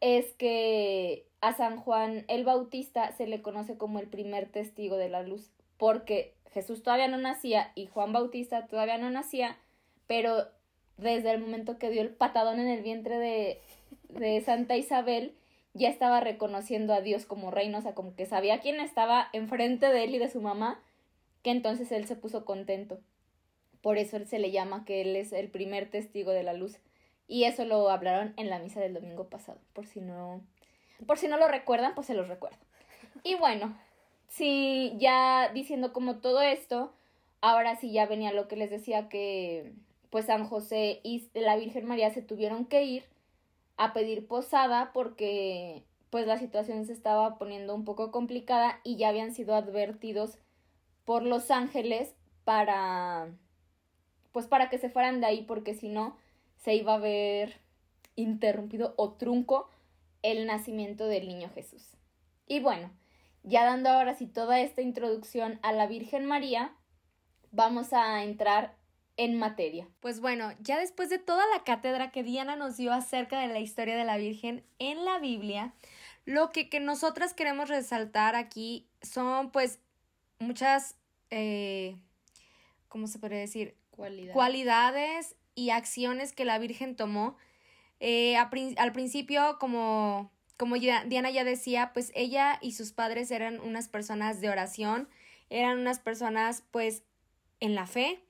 es 0.00 0.32
que 0.32 1.28
a 1.42 1.52
San 1.52 1.76
Juan 1.76 2.24
el 2.26 2.42
Bautista 2.42 3.12
se 3.12 3.28
le 3.28 3.40
conoce 3.40 3.78
como 3.78 4.00
el 4.00 4.08
primer 4.08 4.48
testigo 4.48 4.96
de 4.96 5.10
la 5.10 5.22
luz, 5.22 5.52
porque 5.78 6.34
Jesús 6.50 6.82
todavía 6.82 7.06
no 7.06 7.18
nacía 7.18 7.70
y 7.76 7.86
Juan 7.86 8.12
Bautista 8.12 8.66
todavía 8.66 8.98
no 8.98 9.10
nacía 9.10 9.58
pero 10.06 10.48
desde 10.96 11.30
el 11.32 11.40
momento 11.40 11.78
que 11.78 11.90
dio 11.90 12.02
el 12.02 12.10
patadón 12.10 12.60
en 12.60 12.68
el 12.68 12.82
vientre 12.82 13.18
de, 13.18 13.60
de 14.08 14.40
Santa 14.42 14.76
Isabel, 14.76 15.34
ya 15.72 15.88
estaba 15.88 16.20
reconociendo 16.20 16.94
a 16.94 17.00
Dios 17.00 17.26
como 17.26 17.50
reino, 17.50 17.78
o 17.78 17.82
sea, 17.82 17.94
como 17.94 18.14
que 18.14 18.26
sabía 18.26 18.60
quién 18.60 18.80
estaba 18.80 19.28
enfrente 19.32 19.88
de 19.88 20.04
él 20.04 20.14
y 20.14 20.18
de 20.18 20.30
su 20.30 20.40
mamá, 20.40 20.80
que 21.42 21.50
entonces 21.50 21.90
él 21.92 22.06
se 22.06 22.16
puso 22.16 22.44
contento. 22.44 23.00
Por 23.82 23.98
eso 23.98 24.16
él 24.16 24.26
se 24.26 24.38
le 24.38 24.50
llama 24.50 24.84
que 24.84 25.02
él 25.02 25.16
es 25.16 25.32
el 25.32 25.48
primer 25.48 25.90
testigo 25.90 26.30
de 26.30 26.42
la 26.42 26.54
luz. 26.54 26.78
Y 27.26 27.44
eso 27.44 27.64
lo 27.64 27.90
hablaron 27.90 28.34
en 28.36 28.50
la 28.50 28.58
misa 28.58 28.80
del 28.80 28.94
domingo 28.94 29.28
pasado, 29.28 29.58
por 29.72 29.86
si 29.86 30.00
no 30.00 30.42
por 31.06 31.18
si 31.18 31.28
no 31.28 31.36
lo 31.36 31.48
recuerdan, 31.48 31.94
pues 31.94 32.06
se 32.06 32.14
los 32.14 32.28
recuerdo. 32.28 32.58
Y 33.22 33.34
bueno, 33.34 33.76
si 34.28 34.94
ya 34.98 35.50
diciendo 35.52 35.92
como 35.92 36.16
todo 36.16 36.40
esto, 36.42 36.92
ahora 37.40 37.76
sí 37.76 37.92
ya 37.92 38.06
venía 38.06 38.32
lo 38.32 38.48
que 38.48 38.56
les 38.56 38.70
decía 38.70 39.08
que 39.08 39.72
pues 40.14 40.26
San 40.26 40.46
José 40.46 41.00
y 41.02 41.28
la 41.34 41.56
Virgen 41.56 41.86
María 41.86 42.08
se 42.14 42.22
tuvieron 42.22 42.66
que 42.66 42.84
ir 42.84 43.04
a 43.76 43.92
pedir 43.92 44.28
posada 44.28 44.92
porque 44.92 45.82
pues 46.10 46.24
la 46.28 46.38
situación 46.38 46.86
se 46.86 46.92
estaba 46.92 47.36
poniendo 47.36 47.74
un 47.74 47.84
poco 47.84 48.12
complicada 48.12 48.78
y 48.84 48.94
ya 48.94 49.08
habían 49.08 49.34
sido 49.34 49.56
advertidos 49.56 50.38
por 51.04 51.24
los 51.24 51.50
ángeles 51.50 52.14
para 52.44 53.26
pues 54.30 54.46
para 54.46 54.70
que 54.70 54.78
se 54.78 54.88
fueran 54.88 55.20
de 55.20 55.26
ahí 55.26 55.42
porque 55.42 55.74
si 55.74 55.88
no 55.88 56.16
se 56.58 56.76
iba 56.76 56.94
a 56.94 56.98
ver 56.98 57.58
interrumpido 58.14 58.94
o 58.96 59.14
trunco 59.14 59.68
el 60.22 60.46
nacimiento 60.46 61.08
del 61.08 61.26
niño 61.26 61.50
Jesús. 61.56 61.96
Y 62.46 62.60
bueno, 62.60 62.92
ya 63.42 63.64
dando 63.64 63.90
ahora 63.90 64.14
sí 64.14 64.28
toda 64.28 64.60
esta 64.60 64.80
introducción 64.80 65.58
a 65.62 65.72
la 65.72 65.88
Virgen 65.88 66.24
María, 66.24 66.72
vamos 67.50 67.92
a 67.92 68.22
entrar 68.22 68.76
en 69.16 69.38
materia. 69.38 69.88
Pues 70.00 70.20
bueno, 70.20 70.52
ya 70.60 70.78
después 70.78 71.08
de 71.08 71.18
toda 71.18 71.44
la 71.54 71.64
cátedra 71.64 72.10
que 72.10 72.22
Diana 72.22 72.56
nos 72.56 72.76
dio 72.76 72.92
acerca 72.92 73.40
de 73.40 73.48
la 73.48 73.60
historia 73.60 73.96
de 73.96 74.04
la 74.04 74.16
Virgen 74.16 74.64
en 74.78 75.04
la 75.04 75.18
Biblia, 75.18 75.74
lo 76.24 76.50
que, 76.50 76.68
que 76.68 76.80
nosotras 76.80 77.34
queremos 77.34 77.68
resaltar 77.68 78.34
aquí 78.34 78.88
son 79.02 79.50
pues 79.50 79.78
muchas, 80.38 80.96
eh, 81.30 81.96
¿cómo 82.88 83.06
se 83.06 83.18
puede 83.18 83.36
decir? 83.36 83.76
Cualidades. 83.90 85.36
y 85.56 85.70
acciones 85.70 86.32
que 86.32 86.44
la 86.44 86.58
Virgen 86.58 86.96
tomó. 86.96 87.36
Eh, 88.00 88.36
al 88.36 88.92
principio, 88.92 89.56
como, 89.60 90.32
como 90.56 90.74
Diana 90.76 91.30
ya 91.30 91.44
decía, 91.44 91.92
pues 91.94 92.10
ella 92.16 92.58
y 92.60 92.72
sus 92.72 92.92
padres 92.92 93.30
eran 93.30 93.60
unas 93.60 93.88
personas 93.88 94.40
de 94.40 94.48
oración, 94.48 95.08
eran 95.50 95.78
unas 95.78 96.00
personas 96.00 96.64
pues 96.72 97.04
en 97.60 97.76
la 97.76 97.86
fe, 97.86 98.23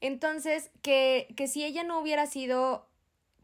entonces, 0.00 0.70
que, 0.82 1.28
que 1.36 1.46
si 1.48 1.64
ella 1.64 1.84
no 1.84 1.98
hubiera 2.00 2.26
sido, 2.26 2.88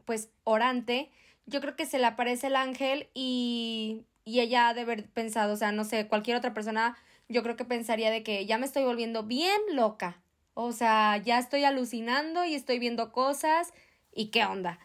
pues, 0.05 0.29
orante, 0.43 1.11
yo 1.45 1.61
creo 1.61 1.75
que 1.75 1.85
se 1.85 1.99
le 1.99 2.05
aparece 2.05 2.47
el 2.47 2.55
ángel 2.55 3.09
y, 3.13 4.03
y 4.25 4.41
ella 4.41 4.69
ha 4.69 4.73
de 4.73 4.81
haber 4.81 5.09
pensado, 5.09 5.53
o 5.53 5.57
sea, 5.57 5.71
no 5.71 5.83
sé, 5.83 6.07
cualquier 6.07 6.37
otra 6.37 6.53
persona, 6.53 6.97
yo 7.29 7.43
creo 7.43 7.55
que 7.55 7.65
pensaría 7.65 8.11
de 8.11 8.23
que 8.23 8.45
ya 8.45 8.57
me 8.57 8.65
estoy 8.65 8.83
volviendo 8.83 9.23
bien 9.23 9.59
loca. 9.73 10.21
O 10.53 10.71
sea, 10.71 11.17
ya 11.17 11.37
estoy 11.37 11.63
alucinando 11.65 12.43
y 12.43 12.55
estoy 12.55 12.79
viendo 12.79 13.11
cosas 13.11 13.73
y 14.11 14.27
qué 14.31 14.45
onda. 14.45 14.79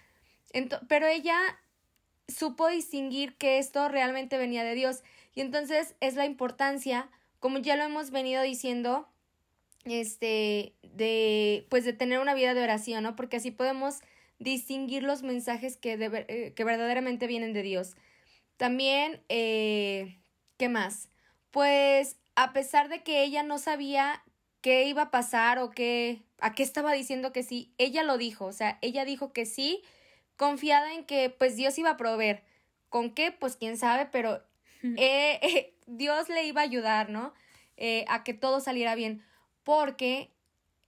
pero 0.86 1.06
ella 1.06 1.38
supo 2.28 2.68
distinguir 2.68 3.36
que 3.36 3.58
esto 3.58 3.88
realmente 3.88 4.38
venía 4.38 4.64
de 4.64 4.74
Dios. 4.74 5.02
Y 5.34 5.40
entonces 5.40 5.96
es 6.00 6.14
la 6.14 6.26
importancia, 6.26 7.08
como 7.40 7.58
ya 7.58 7.76
lo 7.76 7.84
hemos 7.84 8.10
venido 8.10 8.42
diciendo, 8.42 9.08
este, 9.84 10.74
de, 10.82 11.66
pues 11.68 11.84
de 11.84 11.92
tener 11.92 12.18
una 12.18 12.34
vida 12.34 12.54
de 12.54 12.62
oración, 12.62 13.02
¿no? 13.02 13.16
Porque 13.16 13.36
así 13.36 13.50
podemos 13.50 14.00
distinguir 14.38 15.02
los 15.02 15.22
mensajes 15.22 15.76
que, 15.76 15.94
eh, 15.94 16.52
que 16.54 16.64
verdaderamente 16.64 17.26
vienen 17.26 17.52
de 17.52 17.62
Dios. 17.62 17.94
También, 18.56 19.22
eh, 19.28 20.18
¿qué 20.56 20.68
más? 20.68 21.08
Pues 21.50 22.16
a 22.34 22.52
pesar 22.52 22.88
de 22.88 23.02
que 23.02 23.22
ella 23.24 23.42
no 23.42 23.58
sabía 23.58 24.22
qué 24.60 24.84
iba 24.84 25.02
a 25.02 25.10
pasar 25.10 25.58
o 25.58 25.70
qué, 25.70 26.22
a 26.38 26.54
qué 26.54 26.62
estaba 26.62 26.92
diciendo 26.92 27.32
que 27.32 27.42
sí, 27.42 27.74
ella 27.78 28.04
lo 28.04 28.18
dijo, 28.18 28.46
o 28.46 28.52
sea, 28.52 28.78
ella 28.80 29.04
dijo 29.04 29.32
que 29.32 29.46
sí, 29.46 29.82
confiada 30.36 30.94
en 30.94 31.04
que 31.04 31.30
pues 31.30 31.56
Dios 31.56 31.78
iba 31.78 31.90
a 31.90 31.96
proveer. 31.96 32.42
¿Con 32.88 33.12
qué? 33.14 33.32
Pues 33.32 33.56
quién 33.56 33.76
sabe, 33.76 34.06
pero 34.06 34.42
eh, 34.82 35.74
Dios 35.86 36.28
le 36.28 36.44
iba 36.44 36.60
a 36.60 36.64
ayudar, 36.64 37.10
¿no? 37.10 37.34
a 38.06 38.22
que 38.22 38.32
todo 38.32 38.60
saliera 38.60 38.94
bien 38.94 39.24
porque 39.64 40.30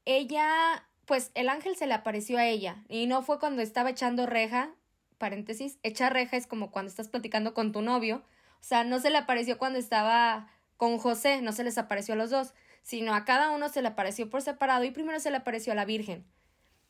ella, 0.04 0.86
pues 1.06 1.30
el 1.34 1.48
ángel 1.48 1.76
se 1.76 1.86
le 1.86 1.94
apareció 1.94 2.38
a 2.38 2.46
ella 2.46 2.84
y 2.88 3.06
no 3.06 3.22
fue 3.22 3.38
cuando 3.38 3.62
estaba 3.62 3.90
echando 3.90 4.26
reja, 4.26 4.70
paréntesis, 5.18 5.78
echar 5.82 6.12
reja 6.12 6.36
es 6.36 6.46
como 6.46 6.70
cuando 6.70 6.90
estás 6.90 7.08
platicando 7.08 7.54
con 7.54 7.72
tu 7.72 7.82
novio, 7.82 8.22
o 8.60 8.64
sea, 8.66 8.84
no 8.84 8.98
se 8.98 9.10
le 9.10 9.18
apareció 9.18 9.58
cuando 9.58 9.78
estaba 9.78 10.48
con 10.76 10.98
José, 10.98 11.42
no 11.42 11.52
se 11.52 11.64
les 11.64 11.78
apareció 11.78 12.14
a 12.14 12.16
los 12.16 12.30
dos, 12.30 12.54
sino 12.82 13.14
a 13.14 13.24
cada 13.24 13.50
uno 13.50 13.68
se 13.68 13.82
le 13.82 13.88
apareció 13.88 14.28
por 14.28 14.42
separado 14.42 14.84
y 14.84 14.90
primero 14.90 15.20
se 15.20 15.30
le 15.30 15.38
apareció 15.38 15.72
a 15.72 15.76
la 15.76 15.84
Virgen. 15.84 16.24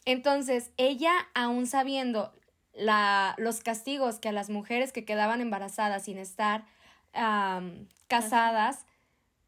Entonces, 0.04 0.70
ella, 0.76 1.12
aún 1.34 1.66
sabiendo 1.66 2.32
la, 2.72 3.34
los 3.38 3.60
castigos 3.60 4.18
que 4.18 4.28
a 4.28 4.32
las 4.32 4.50
mujeres 4.50 4.92
que 4.92 5.04
quedaban 5.04 5.40
embarazadas 5.40 6.04
sin 6.04 6.18
estar 6.18 6.64
casadas, 8.08 8.86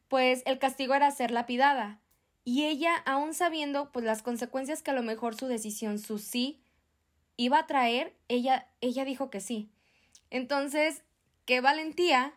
pues 0.08 0.42
el 0.46 0.58
castigo 0.58 0.94
era 0.94 1.10
ser 1.10 1.32
lapidada. 1.32 1.98
Y 2.48 2.66
ella, 2.66 2.94
aún 3.06 3.34
sabiendo 3.34 3.90
pues 3.90 4.04
las 4.04 4.22
consecuencias 4.22 4.80
que 4.80 4.92
a 4.92 4.94
lo 4.94 5.02
mejor 5.02 5.34
su 5.34 5.48
decisión, 5.48 5.98
su 5.98 6.18
sí, 6.18 6.62
iba 7.36 7.58
a 7.58 7.66
traer, 7.66 8.14
ella, 8.28 8.68
ella 8.80 9.04
dijo 9.04 9.30
que 9.30 9.40
sí. 9.40 9.68
Entonces, 10.30 11.02
qué 11.44 11.60
valentía 11.60 12.34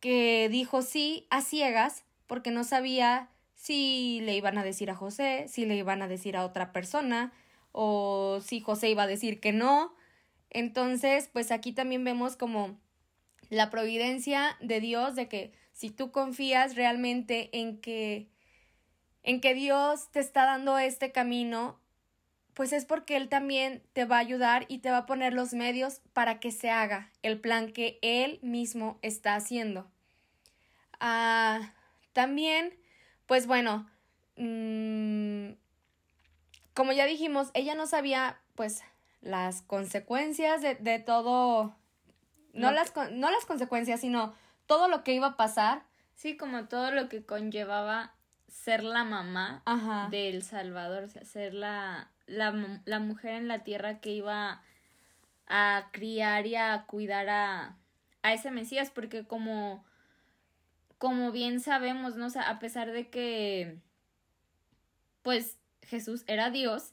que 0.00 0.48
dijo 0.50 0.80
sí 0.80 1.26
a 1.28 1.42
ciegas 1.42 2.04
porque 2.26 2.50
no 2.50 2.64
sabía 2.64 3.28
si 3.56 4.20
le 4.22 4.36
iban 4.36 4.56
a 4.56 4.64
decir 4.64 4.90
a 4.90 4.94
José, 4.94 5.44
si 5.48 5.66
le 5.66 5.76
iban 5.76 6.00
a 6.00 6.08
decir 6.08 6.34
a 6.34 6.46
otra 6.46 6.72
persona 6.72 7.30
o 7.72 8.40
si 8.42 8.60
José 8.60 8.88
iba 8.88 9.02
a 9.02 9.06
decir 9.06 9.38
que 9.38 9.52
no. 9.52 9.94
Entonces, 10.48 11.28
pues 11.30 11.50
aquí 11.50 11.72
también 11.72 12.04
vemos 12.04 12.36
como 12.36 12.80
la 13.50 13.68
providencia 13.68 14.56
de 14.62 14.80
Dios 14.80 15.14
de 15.14 15.28
que 15.28 15.52
si 15.72 15.90
tú 15.90 16.10
confías 16.10 16.74
realmente 16.74 17.50
en 17.52 17.82
que 17.82 18.30
en 19.22 19.40
que 19.40 19.54
Dios 19.54 20.10
te 20.10 20.20
está 20.20 20.44
dando 20.44 20.78
este 20.78 21.12
camino, 21.12 21.78
pues 22.54 22.72
es 22.72 22.84
porque 22.84 23.16
Él 23.16 23.28
también 23.28 23.82
te 23.92 24.04
va 24.04 24.16
a 24.16 24.20
ayudar 24.20 24.66
y 24.68 24.78
te 24.78 24.90
va 24.90 24.98
a 24.98 25.06
poner 25.06 25.32
los 25.32 25.52
medios 25.52 26.00
para 26.12 26.40
que 26.40 26.52
se 26.52 26.70
haga 26.70 27.10
el 27.22 27.40
plan 27.40 27.72
que 27.72 27.98
Él 28.02 28.38
mismo 28.42 28.98
está 29.02 29.34
haciendo. 29.34 29.90
Ah, 31.00 31.72
también, 32.12 32.78
pues 33.26 33.46
bueno, 33.46 33.88
mm, 34.36 35.52
como 36.74 36.92
ya 36.92 37.06
dijimos, 37.06 37.50
ella 37.54 37.74
no 37.74 37.86
sabía 37.86 38.40
pues 38.54 38.82
las 39.20 39.62
consecuencias 39.62 40.62
de, 40.62 40.74
de 40.74 40.98
todo, 40.98 41.74
no, 42.52 42.72
las, 42.72 42.92
no 43.12 43.30
las 43.30 43.46
consecuencias, 43.46 44.00
sino 44.00 44.34
todo 44.66 44.88
lo 44.88 45.04
que 45.04 45.14
iba 45.14 45.28
a 45.28 45.36
pasar. 45.36 45.82
Sí, 46.14 46.36
como 46.36 46.68
todo 46.68 46.90
lo 46.90 47.08
que 47.08 47.24
conllevaba 47.24 48.14
ser 48.50 48.82
la 48.82 49.04
mamá 49.04 49.62
del 50.10 50.42
Salvador, 50.42 51.04
o 51.04 51.08
sea, 51.08 51.24
ser 51.24 51.54
la, 51.54 52.10
la, 52.26 52.80
la, 52.84 52.98
mujer 52.98 53.34
en 53.34 53.48
la 53.48 53.64
tierra 53.64 54.00
que 54.00 54.10
iba 54.10 54.62
a 55.46 55.88
criar 55.92 56.46
y 56.46 56.56
a 56.56 56.84
cuidar 56.86 57.28
a, 57.28 57.76
a 58.22 58.32
ese 58.32 58.50
Mesías, 58.50 58.90
porque 58.90 59.24
como, 59.24 59.84
como 60.98 61.32
bien 61.32 61.60
sabemos, 61.60 62.16
¿no? 62.16 62.26
O 62.26 62.30
sea, 62.30 62.42
a 62.42 62.58
pesar 62.58 62.92
de 62.92 63.08
que, 63.08 63.78
pues, 65.22 65.58
Jesús 65.82 66.24
era 66.26 66.50
Dios, 66.50 66.92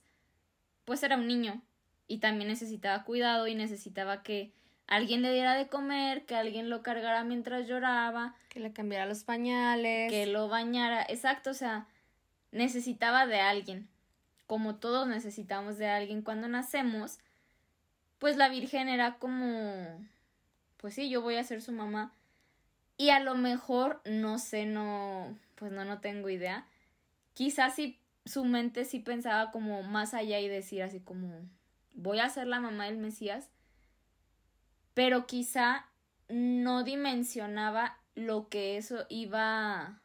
pues 0.85 1.03
era 1.03 1.17
un 1.17 1.27
niño 1.27 1.61
y 2.07 2.19
también 2.19 2.47
necesitaba 2.47 3.03
cuidado 3.03 3.47
y 3.47 3.55
necesitaba 3.55 4.23
que 4.23 4.53
alguien 4.87 5.21
le 5.21 5.33
diera 5.33 5.53
de 5.53 5.67
comer, 5.67 6.25
que 6.25 6.35
alguien 6.35 6.69
lo 6.69 6.81
cargara 6.81 7.23
mientras 7.23 7.67
lloraba, 7.67 8.35
que 8.49 8.59
le 8.59 8.73
cambiara 8.73 9.05
los 9.05 9.23
pañales, 9.23 10.09
que 10.09 10.25
lo 10.25 10.47
bañara, 10.47 11.05
exacto, 11.07 11.51
o 11.51 11.53
sea, 11.53 11.87
necesitaba 12.51 13.27
de 13.27 13.39
alguien, 13.39 13.87
como 14.47 14.75
todos 14.75 15.07
necesitamos 15.07 15.77
de 15.77 15.87
alguien 15.87 16.21
cuando 16.21 16.47
nacemos, 16.47 17.19
pues 18.17 18.37
la 18.37 18.49
Virgen 18.49 18.87
era 18.87 19.15
como, 19.15 19.99
pues 20.77 20.95
sí, 20.95 21.09
yo 21.09 21.21
voy 21.21 21.35
a 21.35 21.43
ser 21.43 21.61
su 21.61 21.73
mamá, 21.73 22.13
y 22.95 23.09
a 23.09 23.19
lo 23.19 23.35
mejor, 23.35 24.01
no 24.05 24.39
sé, 24.39 24.65
no, 24.65 25.37
pues 25.55 25.71
no, 25.71 25.83
no 25.83 25.99
tengo 25.99 26.29
idea, 26.29 26.65
quizás 27.33 27.75
si 27.75 27.99
su 28.25 28.45
mente 28.45 28.85
sí 28.85 28.99
pensaba 28.99 29.51
como 29.51 29.83
más 29.83 30.13
allá 30.13 30.39
y 30.39 30.47
decir 30.47 30.81
así 30.81 30.99
como, 31.01 31.41
voy 31.93 32.19
a 32.19 32.29
ser 32.29 32.47
la 32.47 32.59
mamá 32.59 32.85
del 32.85 32.97
Mesías, 32.97 33.49
pero 34.97 35.27
quizá 35.27 35.85
no 36.27 36.83
dimensionaba 36.83 37.99
lo 38.15 38.49
que 38.49 38.77
eso 38.77 39.05
iba 39.09 40.01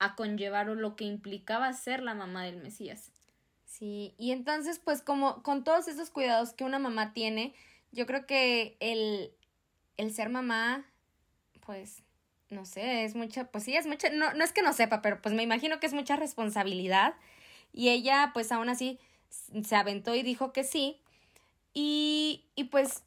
a 0.00 0.16
conllevar 0.16 0.68
o 0.68 0.74
lo 0.74 0.96
que 0.96 1.04
implicaba 1.04 1.72
ser 1.74 2.02
la 2.02 2.16
mamá 2.16 2.42
del 2.42 2.56
Mesías. 2.56 3.12
Sí, 3.66 4.16
y 4.18 4.32
entonces 4.32 4.80
pues 4.80 5.00
como 5.00 5.44
con 5.44 5.62
todos 5.62 5.86
esos 5.86 6.10
cuidados 6.10 6.54
que 6.54 6.64
una 6.64 6.80
mamá 6.80 7.12
tiene, 7.12 7.54
yo 7.92 8.04
creo 8.04 8.26
que 8.26 8.76
el, 8.80 9.30
el 9.96 10.12
ser 10.12 10.28
mamá, 10.28 10.86
pues, 11.64 12.02
no 12.50 12.64
sé, 12.64 13.04
es 13.04 13.14
mucha, 13.14 13.44
pues 13.44 13.62
sí, 13.62 13.76
es 13.76 13.86
mucha, 13.86 14.10
no, 14.10 14.34
no 14.34 14.42
es 14.42 14.52
que 14.52 14.62
no 14.62 14.72
sepa, 14.72 15.02
pero 15.02 15.22
pues 15.22 15.36
me 15.36 15.44
imagino 15.44 15.78
que 15.78 15.86
es 15.86 15.94
mucha 15.94 16.16
responsabilidad. 16.16 17.14
Y 17.72 17.90
ella, 17.90 18.32
pues 18.34 18.50
aún 18.50 18.68
así, 18.70 18.98
se 19.62 19.76
aventó 19.76 20.16
y 20.16 20.24
dijo 20.24 20.52
que 20.52 20.64
sí. 20.64 21.00
Y, 21.74 22.44
y 22.56 22.64
pues 22.64 23.04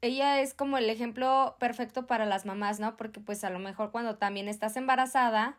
ella 0.00 0.40
es 0.40 0.54
como 0.54 0.78
el 0.78 0.88
ejemplo 0.90 1.56
perfecto 1.58 2.06
para 2.06 2.24
las 2.24 2.46
mamás, 2.46 2.80
¿no? 2.80 2.96
Porque 2.96 3.20
pues 3.20 3.44
a 3.44 3.50
lo 3.50 3.58
mejor 3.58 3.90
cuando 3.90 4.16
también 4.16 4.48
estás 4.48 4.76
embarazada, 4.76 5.58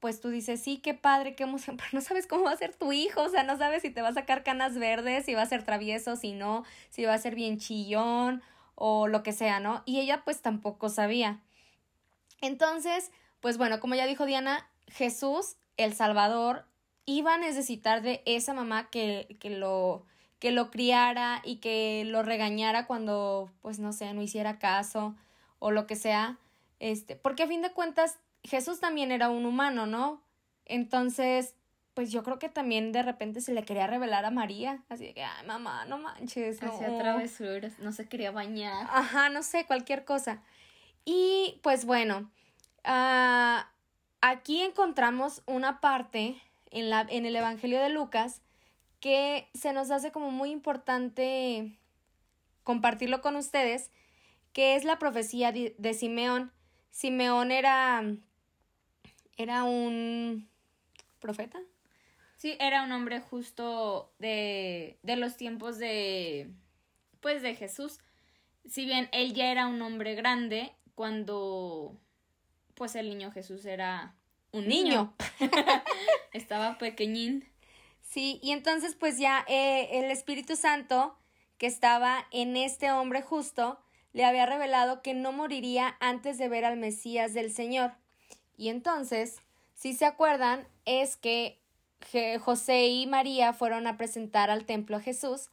pues 0.00 0.20
tú 0.20 0.30
dices, 0.30 0.62
sí, 0.62 0.78
qué 0.78 0.94
padre, 0.94 1.34
qué 1.34 1.44
emoción, 1.44 1.76
pero 1.78 1.90
no 1.92 2.00
sabes 2.00 2.26
cómo 2.26 2.44
va 2.44 2.52
a 2.52 2.56
ser 2.56 2.74
tu 2.74 2.92
hijo, 2.92 3.22
o 3.22 3.28
sea, 3.28 3.44
no 3.44 3.56
sabes 3.56 3.82
si 3.82 3.90
te 3.90 4.02
va 4.02 4.08
a 4.08 4.14
sacar 4.14 4.42
canas 4.42 4.78
verdes, 4.78 5.24
si 5.24 5.34
va 5.34 5.42
a 5.42 5.46
ser 5.46 5.64
travieso, 5.64 6.16
si 6.16 6.32
no, 6.32 6.64
si 6.90 7.04
va 7.04 7.14
a 7.14 7.18
ser 7.18 7.34
bien 7.34 7.58
chillón 7.58 8.42
o 8.74 9.08
lo 9.08 9.22
que 9.22 9.32
sea, 9.32 9.60
¿no? 9.60 9.82
Y 9.86 10.00
ella 10.00 10.22
pues 10.24 10.40
tampoco 10.40 10.88
sabía. 10.88 11.40
Entonces, 12.40 13.10
pues 13.40 13.58
bueno, 13.58 13.80
como 13.80 13.94
ya 13.94 14.06
dijo 14.06 14.26
Diana, 14.26 14.68
Jesús, 14.86 15.56
el 15.76 15.94
Salvador, 15.94 16.64
iba 17.04 17.34
a 17.34 17.38
necesitar 17.38 18.02
de 18.02 18.22
esa 18.26 18.54
mamá 18.54 18.90
que, 18.90 19.36
que 19.40 19.50
lo 19.50 20.04
que 20.38 20.52
lo 20.52 20.70
criara 20.70 21.42
y 21.44 21.56
que 21.56 22.04
lo 22.06 22.22
regañara 22.22 22.86
cuando, 22.86 23.50
pues 23.60 23.78
no 23.78 23.92
sé, 23.92 24.12
no 24.14 24.22
hiciera 24.22 24.58
caso 24.58 25.14
o 25.58 25.70
lo 25.70 25.86
que 25.86 25.96
sea. 25.96 26.38
Este, 26.80 27.16
porque 27.16 27.42
a 27.42 27.48
fin 27.48 27.62
de 27.62 27.72
cuentas 27.72 28.18
Jesús 28.44 28.80
también 28.80 29.10
era 29.10 29.30
un 29.30 29.46
humano, 29.46 29.86
¿no? 29.86 30.22
Entonces, 30.64 31.54
pues 31.94 32.12
yo 32.12 32.22
creo 32.22 32.38
que 32.38 32.48
también 32.48 32.92
de 32.92 33.02
repente 33.02 33.40
se 33.40 33.52
le 33.52 33.64
quería 33.64 33.86
revelar 33.88 34.24
a 34.24 34.30
María, 34.30 34.84
así 34.88 35.12
que, 35.12 35.24
ay, 35.24 35.46
mamá, 35.46 35.84
no 35.86 35.98
manches, 35.98 36.62
no. 36.62 36.72
Hacía 36.72 36.96
travesuras, 36.96 37.78
no 37.80 37.92
se 37.92 38.08
quería 38.08 38.30
bañar. 38.30 38.86
Ajá, 38.90 39.28
no 39.30 39.42
sé, 39.42 39.66
cualquier 39.66 40.04
cosa. 40.04 40.42
Y 41.04 41.58
pues 41.62 41.84
bueno, 41.84 42.30
ah, 42.84 43.68
aquí 44.20 44.60
encontramos 44.60 45.42
una 45.46 45.80
parte 45.80 46.40
en, 46.70 46.90
la, 46.90 47.06
en 47.08 47.26
el 47.26 47.34
Evangelio 47.34 47.80
de 47.80 47.88
Lucas 47.88 48.42
que 49.00 49.48
se 49.54 49.72
nos 49.72 49.90
hace 49.90 50.12
como 50.12 50.30
muy 50.30 50.50
importante 50.50 51.78
compartirlo 52.64 53.20
con 53.20 53.36
ustedes, 53.36 53.90
que 54.52 54.76
es 54.76 54.84
la 54.84 54.98
profecía 54.98 55.52
de, 55.52 55.94
Simeón. 55.94 56.52
Simeón 56.90 57.50
era 57.50 58.02
era 59.36 59.62
un 59.62 60.48
profeta. 61.20 61.60
Sí, 62.36 62.56
era 62.60 62.82
un 62.82 62.92
hombre 62.92 63.20
justo 63.20 64.12
de, 64.18 64.98
de 65.02 65.16
los 65.16 65.36
tiempos 65.36 65.78
de 65.78 66.50
pues 67.20 67.42
de 67.42 67.54
Jesús. 67.54 67.98
Si 68.64 68.84
bien 68.84 69.08
él 69.12 69.32
ya 69.32 69.50
era 69.50 69.66
un 69.66 69.80
hombre 69.82 70.14
grande 70.14 70.72
cuando 70.94 71.96
pues 72.74 72.94
el 72.96 73.08
niño 73.08 73.30
Jesús 73.32 73.64
era 73.64 74.14
un 74.52 74.68
niño. 74.68 75.14
Estaba 76.32 76.78
pequeñín. 76.78 77.48
Sí, 78.10 78.40
y 78.42 78.52
entonces 78.52 78.94
pues 78.94 79.18
ya 79.18 79.44
eh, 79.48 79.98
el 79.98 80.10
Espíritu 80.10 80.56
Santo 80.56 81.14
que 81.58 81.66
estaba 81.66 82.26
en 82.30 82.56
este 82.56 82.90
hombre 82.90 83.20
justo 83.20 83.78
le 84.14 84.24
había 84.24 84.46
revelado 84.46 85.02
que 85.02 85.12
no 85.12 85.30
moriría 85.32 85.96
antes 86.00 86.38
de 86.38 86.48
ver 86.48 86.64
al 86.64 86.78
Mesías 86.78 87.34
del 87.34 87.52
Señor. 87.52 87.92
Y 88.56 88.70
entonces, 88.70 89.42
si 89.74 89.92
se 89.92 90.06
acuerdan, 90.06 90.66
es 90.86 91.16
que 91.18 91.60
José 92.40 92.86
y 92.86 93.06
María 93.06 93.52
fueron 93.52 93.86
a 93.86 93.98
presentar 93.98 94.50
al 94.50 94.64
templo 94.64 94.96
a 94.96 95.00
Jesús 95.00 95.50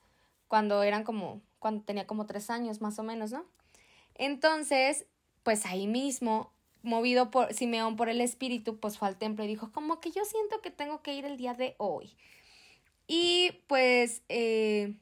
cuando 0.47 0.81
eran 0.83 1.03
como, 1.03 1.41
cuando 1.59 1.83
tenía 1.83 2.07
como 2.07 2.25
tres 2.25 2.49
años 2.49 2.79
más 2.79 2.97
o 2.99 3.03
menos, 3.03 3.31
¿no? 3.31 3.45
Entonces, 4.13 5.05
pues 5.43 5.65
ahí 5.65 5.87
mismo, 5.87 6.53
movido 6.83 7.31
por 7.31 7.53
Simeón 7.53 7.97
por 7.97 8.07
el 8.07 8.21
Espíritu, 8.21 8.79
pues 8.79 8.97
fue 8.97 9.09
al 9.09 9.17
templo 9.17 9.43
y 9.43 9.47
dijo, 9.47 9.71
como 9.73 9.99
que 9.99 10.11
yo 10.11 10.23
siento 10.23 10.61
que 10.61 10.71
tengo 10.71 11.01
que 11.01 11.13
ir 11.13 11.25
el 11.25 11.35
día 11.35 11.53
de 11.53 11.75
hoy. 11.77 12.15
Y 13.07 13.61
pues 13.67 14.23
eh, 14.29 14.95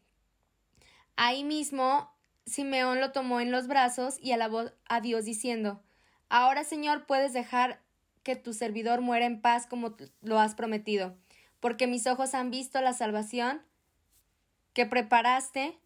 ahí 1.16 1.44
mismo 1.44 2.12
Simeón 2.46 3.00
lo 3.00 3.12
tomó 3.12 3.39
en 3.39 3.52
los 3.52 3.68
brazos 3.68 4.18
y 4.22 4.32
alabó 4.32 4.72
a 4.86 5.02
Dios 5.02 5.26
diciendo, 5.26 5.82
Ahora 6.30 6.63
Señor 6.63 7.06
puedes 7.06 7.34
dejar 7.34 7.80
que 8.24 8.36
tu 8.36 8.54
servidor 8.54 9.02
muera 9.02 9.26
en 9.26 9.42
paz 9.42 9.68
como 9.68 9.96
lo 10.22 10.39
has 10.39 10.56
prometido, 10.56 11.16
porque 11.60 11.88
mis 11.88 12.08
ojos 12.08 12.34
han 12.34 12.52
visto 12.52 12.82
la 12.82 12.94
salvación 12.94 13.62
que 14.74 14.86
preparaste 14.86 15.78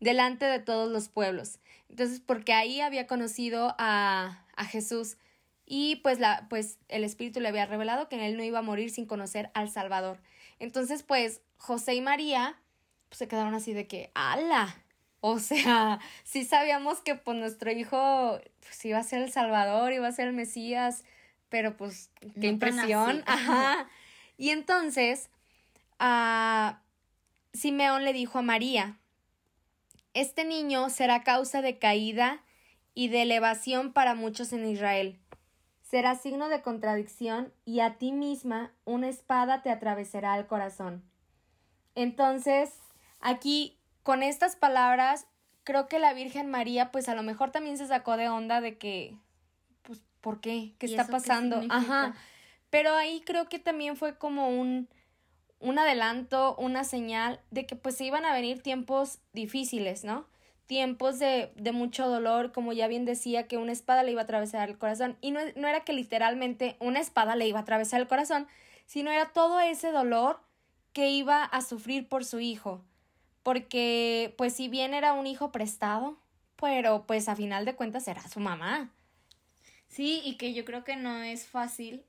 delante 0.00 0.44
de 0.44 0.60
todos 0.60 0.90
los 0.90 1.08
pueblos. 1.08 1.58
Entonces, 1.88 2.20
porque 2.20 2.52
ahí 2.52 2.80
había 2.80 3.06
conocido 3.06 3.74
a, 3.78 4.44
a 4.54 4.64
Jesús 4.64 5.16
y 5.66 5.96
pues, 5.96 6.18
la, 6.18 6.46
pues 6.48 6.78
el 6.88 7.04
Espíritu 7.04 7.40
le 7.40 7.48
había 7.48 7.66
revelado 7.66 8.08
que 8.08 8.24
él 8.24 8.36
no 8.36 8.42
iba 8.42 8.60
a 8.60 8.62
morir 8.62 8.90
sin 8.90 9.06
conocer 9.06 9.50
al 9.54 9.70
Salvador. 9.70 10.18
Entonces, 10.58 11.02
pues 11.02 11.40
José 11.56 11.94
y 11.94 12.00
María 12.00 12.56
pues, 13.08 13.18
se 13.18 13.28
quedaron 13.28 13.54
así 13.54 13.72
de 13.72 13.86
que, 13.86 14.10
¡ala! 14.14 14.76
O 15.20 15.38
sea, 15.38 15.98
sí 16.24 16.44
sabíamos 16.44 17.00
que 17.00 17.14
pues 17.14 17.36
nuestro 17.36 17.70
hijo 17.70 18.40
pues, 18.60 18.84
iba 18.84 18.98
a 18.98 19.04
ser 19.04 19.22
el 19.22 19.32
Salvador, 19.32 19.92
iba 19.92 20.08
a 20.08 20.12
ser 20.12 20.28
el 20.28 20.34
Mesías, 20.34 21.04
pero 21.48 21.76
pues 21.76 22.10
qué 22.40 22.48
impresión. 22.48 23.22
Ajá. 23.26 23.88
Y 24.40 24.50
entonces, 24.50 25.30
a 25.98 26.80
Simeón 27.52 28.04
le 28.04 28.12
dijo 28.12 28.38
a 28.38 28.42
María, 28.42 28.96
este 30.14 30.44
niño 30.44 30.90
será 30.90 31.24
causa 31.24 31.60
de 31.60 31.78
caída 31.78 32.44
y 32.94 33.08
de 33.08 33.22
elevación 33.22 33.92
para 33.92 34.14
muchos 34.14 34.52
en 34.52 34.64
Israel. 34.66 35.18
Será 35.88 36.16
signo 36.16 36.50
de 36.50 36.60
contradicción 36.60 37.50
y 37.64 37.80
a 37.80 37.96
ti 37.96 38.12
misma 38.12 38.72
una 38.84 39.08
espada 39.08 39.62
te 39.62 39.70
atravesará 39.70 40.36
el 40.36 40.46
corazón. 40.46 41.02
Entonces, 41.94 42.74
aquí, 43.20 43.78
con 44.02 44.22
estas 44.22 44.54
palabras, 44.54 45.26
creo 45.64 45.88
que 45.88 45.98
la 45.98 46.12
Virgen 46.12 46.50
María, 46.50 46.90
pues 46.92 47.08
a 47.08 47.14
lo 47.14 47.22
mejor 47.22 47.52
también 47.52 47.78
se 47.78 47.86
sacó 47.86 48.18
de 48.18 48.28
onda 48.28 48.60
de 48.60 48.76
que, 48.76 49.16
pues, 49.80 50.02
¿por 50.20 50.42
qué? 50.42 50.74
¿Qué 50.78 50.84
está 50.84 51.06
pasando? 51.06 51.62
Ajá. 51.70 52.14
Pero 52.68 52.92
ahí 52.92 53.22
creo 53.24 53.48
que 53.48 53.58
también 53.58 53.96
fue 53.96 54.18
como 54.18 54.50
un, 54.50 54.90
un 55.58 55.78
adelanto, 55.78 56.54
una 56.56 56.84
señal 56.84 57.40
de 57.50 57.64
que 57.64 57.76
pues 57.76 57.96
se 57.96 58.04
iban 58.04 58.26
a 58.26 58.34
venir 58.34 58.62
tiempos 58.62 59.20
difíciles, 59.32 60.04
¿no? 60.04 60.26
Tiempos 60.68 61.18
de, 61.18 61.50
de 61.56 61.72
mucho 61.72 62.06
dolor, 62.08 62.52
como 62.52 62.72
ya 62.72 62.86
bien 62.86 63.04
decía, 63.04 63.48
que 63.48 63.56
una 63.56 63.72
espada 63.72 64.04
le 64.04 64.12
iba 64.12 64.20
a 64.20 64.24
atravesar 64.24 64.68
el 64.68 64.78
corazón. 64.78 65.16
Y 65.20 65.32
no, 65.32 65.40
no 65.56 65.66
era 65.66 65.80
que 65.80 65.92
literalmente 65.92 66.76
una 66.78 67.00
espada 67.00 67.34
le 67.34 67.48
iba 67.48 67.58
a 67.58 67.62
atravesar 67.62 68.00
el 68.00 68.06
corazón, 68.06 68.46
sino 68.86 69.10
era 69.10 69.32
todo 69.32 69.58
ese 69.58 69.90
dolor 69.90 70.38
que 70.92 71.10
iba 71.10 71.42
a 71.42 71.60
sufrir 71.60 72.08
por 72.08 72.24
su 72.24 72.38
hijo. 72.38 72.84
Porque, 73.42 74.32
pues 74.38 74.52
si 74.52 74.68
bien 74.68 74.94
era 74.94 75.14
un 75.14 75.26
hijo 75.26 75.50
prestado, 75.50 76.16
pero 76.54 77.04
pues 77.04 77.28
a 77.28 77.34
final 77.34 77.64
de 77.64 77.74
cuentas 77.74 78.06
era 78.06 78.22
su 78.28 78.38
mamá. 78.38 78.92
Sí, 79.88 80.22
y 80.24 80.36
que 80.36 80.54
yo 80.54 80.64
creo 80.64 80.84
que 80.84 80.94
no 80.94 81.24
es 81.24 81.48
fácil 81.48 82.04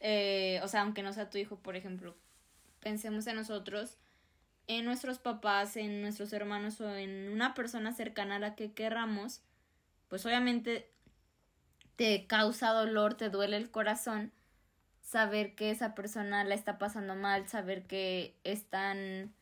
eh, 0.00 0.60
o 0.62 0.68
sea, 0.68 0.82
aunque 0.82 1.02
no 1.02 1.12
sea 1.12 1.30
tu 1.30 1.38
hijo, 1.38 1.56
por 1.56 1.76
ejemplo, 1.76 2.14
pensemos 2.80 3.26
en 3.26 3.36
nosotros, 3.36 3.96
en 4.66 4.84
nuestros 4.84 5.18
papás, 5.18 5.76
en 5.76 6.00
nuestros 6.02 6.32
hermanos 6.32 6.80
o 6.80 6.94
en 6.96 7.30
una 7.30 7.54
persona 7.54 7.92
cercana 7.92 8.36
a 8.36 8.40
la 8.40 8.54
que 8.54 8.72
querramos, 8.72 9.40
pues 10.08 10.24
obviamente 10.26 10.88
te 11.96 12.26
causa 12.26 12.70
dolor, 12.70 13.14
te 13.14 13.30
duele 13.30 13.56
el 13.56 13.70
corazón 13.70 14.32
saber 15.02 15.54
que 15.54 15.70
esa 15.70 15.94
persona 15.94 16.44
la 16.44 16.54
está 16.54 16.78
pasando 16.78 17.14
mal, 17.14 17.46
saber 17.48 17.86
que 17.86 18.34
están 18.42 19.32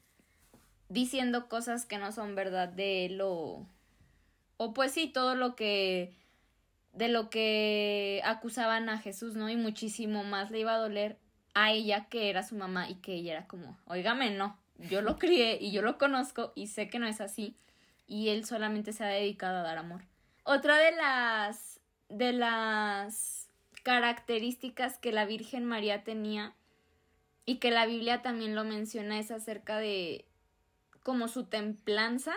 diciendo 0.89 1.49
cosas 1.49 1.87
que 1.87 1.99
no 1.99 2.13
son 2.13 2.35
verdad 2.35 2.69
de 2.69 3.07
él 3.07 3.21
o, 3.23 3.67
pues 4.75 4.93
sí, 4.93 5.09
todo 5.09 5.35
lo 5.35 5.57
que 5.57 6.15
de 6.93 7.09
lo 7.09 7.31
que 7.31 8.21
acusaban 8.23 8.91
a 8.91 8.99
Jesús, 8.99 9.35
¿no? 9.35 9.49
Y 9.49 9.57
muchísimo 9.57 10.25
más 10.25 10.51
le 10.51 10.61
iba 10.61 10.75
a 10.75 10.79
doler 10.79 11.17
a 11.55 11.73
ella 11.73 12.07
que 12.11 12.29
era 12.29 12.43
su 12.43 12.55
mamá 12.55 12.91
y 12.91 12.97
que 12.97 13.15
ella 13.15 13.33
era 13.33 13.47
como, 13.47 13.79
oígame, 13.87 14.31
no, 14.31 14.59
yo 14.79 15.03
lo 15.03 15.19
crié 15.19 15.59
y 15.61 15.73
yo 15.73 15.83
lo 15.83 15.99
conozco 15.99 16.53
y 16.55 16.69
sé 16.69 16.89
que 16.89 16.99
no 16.99 17.07
es 17.07 17.21
así 17.21 17.57
y 18.07 18.29
él 18.29 18.45
solamente 18.45 18.93
se 18.93 19.05
ha 19.05 19.09
dedicado 19.09 19.59
a 19.59 19.63
dar 19.63 19.79
amor. 19.79 20.03
Otra 20.45 20.77
de 20.79 20.93
las 20.93 21.81
de 22.09 22.33
las 22.33 23.49
características 23.83 24.99
que 24.99 25.13
la 25.13 25.25
Virgen 25.25 25.65
María 25.65 26.05
tenía 26.05 26.55
y 27.47 27.57
que 27.57 27.71
la 27.71 27.87
Biblia 27.87 28.23
también 28.23 28.55
lo 28.55 28.65
menciona 28.65 29.19
es 29.19 29.31
acerca 29.31 29.79
de 29.79 30.27
como 31.03 31.29
su 31.29 31.45
templanza 31.45 32.35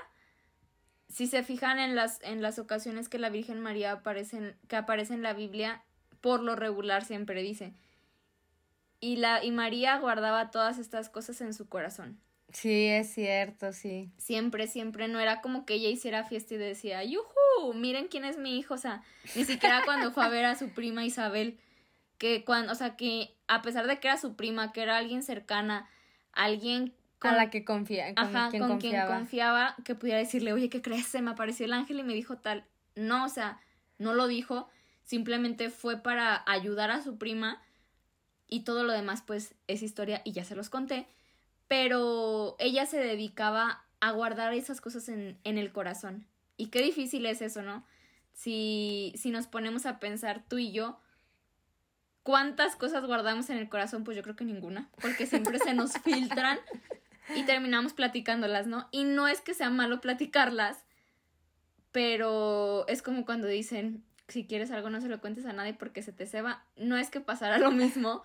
si 1.10 1.28
se 1.28 1.44
fijan 1.44 1.80
en 1.80 1.96
las, 1.96 2.20
en 2.24 2.42
las 2.42 2.60
ocasiones 2.60 3.10
que 3.10 3.20
la 3.20 3.30
Virgen 3.30 3.62
María 3.62 3.92
aparece 3.92 4.56
que 4.68 4.76
en 4.78 5.22
la 5.22 5.34
Biblia, 5.34 5.84
por 6.20 6.42
lo 6.42 6.56
regular 6.56 7.06
siempre 7.06 7.42
dice. 7.42 7.74
Y, 9.00 9.18
la, 9.18 9.44
y 9.44 9.52
María 9.52 9.98
guardaba 10.00 10.52
todas 10.52 10.80
estas 10.80 11.10
cosas 11.10 11.42
en 11.42 11.54
su 11.54 11.70
corazón. 11.70 12.20
Sí, 12.56 12.88
es 12.88 13.14
cierto, 13.14 13.74
sí. 13.74 14.10
Siempre, 14.18 14.68
siempre. 14.68 15.10
No 15.10 15.20
era 15.20 15.42
como 15.42 15.66
que 15.66 15.74
ella 15.74 15.90
hiciera 15.90 16.24
fiesta 16.24 16.54
y 16.54 16.58
decía, 16.58 17.04
¡yujú! 17.04 17.74
Miren 17.74 18.08
quién 18.08 18.24
es 18.24 18.38
mi 18.38 18.58
hijo. 18.58 18.76
O 18.76 18.78
sea, 18.78 19.04
ni 19.36 19.44
siquiera 19.44 19.82
cuando 19.84 20.12
fue 20.14 20.24
a 20.24 20.30
ver 20.30 20.46
a 20.46 20.56
su 20.56 20.70
prima 20.70 21.04
Isabel, 21.04 21.60
que 22.18 22.46
cuando, 22.46 22.72
o 22.72 22.76
sea, 22.76 22.96
que 22.96 23.36
a 23.50 23.62
pesar 23.62 23.88
de 23.88 24.00
que 24.00 24.08
era 24.08 24.18
su 24.18 24.38
prima, 24.38 24.72
que 24.72 24.84
era 24.84 24.96
alguien 24.98 25.22
cercana, 25.22 25.90
alguien 26.32 26.94
a 27.20 27.36
la 27.36 27.50
que 27.50 27.66
confía, 27.66 28.14
con 28.16 28.24
ajá, 28.24 28.50
quien 28.50 28.62
con 28.62 28.72
confiaba. 28.72 29.08
quien 29.08 29.20
confiaba, 29.20 29.76
que 29.84 29.96
pudiera 29.96 30.20
decirle, 30.20 30.54
oye, 30.54 30.70
¿qué 30.70 30.82
crees? 30.82 31.08
Se 31.08 31.22
me 31.22 31.32
apareció 31.32 31.66
el 31.66 31.74
ángel 31.74 32.00
y 32.00 32.04
me 32.04 32.14
dijo 32.14 32.38
tal. 32.38 32.66
No, 32.96 33.26
o 33.26 33.30
sea, 33.30 33.60
no 33.98 34.14
lo 34.14 34.28
dijo, 34.28 34.70
simplemente 35.04 35.70
fue 35.70 35.98
para 35.98 36.44
ayudar 36.48 36.92
a 36.92 37.02
su 37.02 37.18
prima 37.18 37.62
y 38.48 38.62
todo 38.62 38.84
lo 38.84 38.94
demás 38.94 39.24
pues 39.26 39.56
es 39.68 39.82
historia 39.82 40.22
y 40.24 40.32
ya 40.32 40.44
se 40.44 40.56
los 40.56 40.70
conté, 40.70 41.08
pero 41.68 42.56
ella 42.60 42.86
se 42.86 43.00
dedicaba 43.00 43.86
a 44.00 44.12
guardar 44.12 44.54
esas 44.54 44.82
cosas 44.82 45.10
en, 45.10 45.40
en 45.44 45.58
el 45.58 45.72
corazón. 45.72 46.28
Y 46.58 46.68
qué 46.68 46.82
difícil 46.82 47.26
es 47.26 47.42
eso, 47.42 47.62
¿no? 47.62 47.86
Si, 48.34 49.14
si 49.16 49.32
nos 49.32 49.48
ponemos 49.48 49.86
a 49.86 50.00
pensar 50.00 50.44
tú 50.48 50.58
y 50.58 50.72
yo, 50.72 51.00
¿cuántas 52.24 52.76
cosas 52.76 53.06
guardamos 53.06 53.50
en 53.50 53.58
el 53.58 53.70
corazón? 53.70 54.04
Pues 54.04 54.18
yo 54.18 54.24
creo 54.24 54.36
que 54.36 54.46
ninguna, 54.46 54.90
porque 55.02 55.26
siempre 55.26 55.60
se 55.60 55.74
nos 55.74 55.94
filtran 56.04 56.60
y 57.36 57.44
terminamos 57.44 57.94
platicándolas, 57.94 58.68
¿no? 58.68 58.88
Y 58.92 59.04
no 59.04 59.28
es 59.28 59.42
que 59.42 59.54
sea 59.54 59.70
malo 59.70 60.02
platicarlas, 60.02 60.84
pero 61.92 62.86
es 62.88 63.02
como 63.02 63.26
cuando 63.26 63.48
dicen, 63.48 64.04
si 64.28 64.46
quieres 64.46 64.72
algo 64.72 64.90
no 64.90 65.02
se 65.02 65.08
lo 65.08 65.22
cuentes 65.22 65.46
a 65.46 65.54
nadie 65.54 65.74
porque 65.74 66.02
se 66.02 66.12
te 66.12 66.26
ceba. 66.26 66.66
No 66.76 66.98
es 66.98 67.10
que 67.10 67.22
pasara 67.22 67.58
lo 67.58 67.72
mismo, 67.72 68.24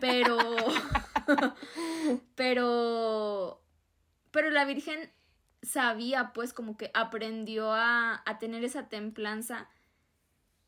pero... 0.00 0.38
pero... 2.34 3.60
Pero 4.30 4.50
la 4.50 4.64
Virgen 4.64 5.12
sabía, 5.62 6.32
pues, 6.32 6.52
como 6.52 6.76
que 6.76 6.90
aprendió 6.92 7.72
a, 7.72 8.22
a 8.26 8.38
tener 8.38 8.64
esa 8.64 8.88
templanza 8.88 9.68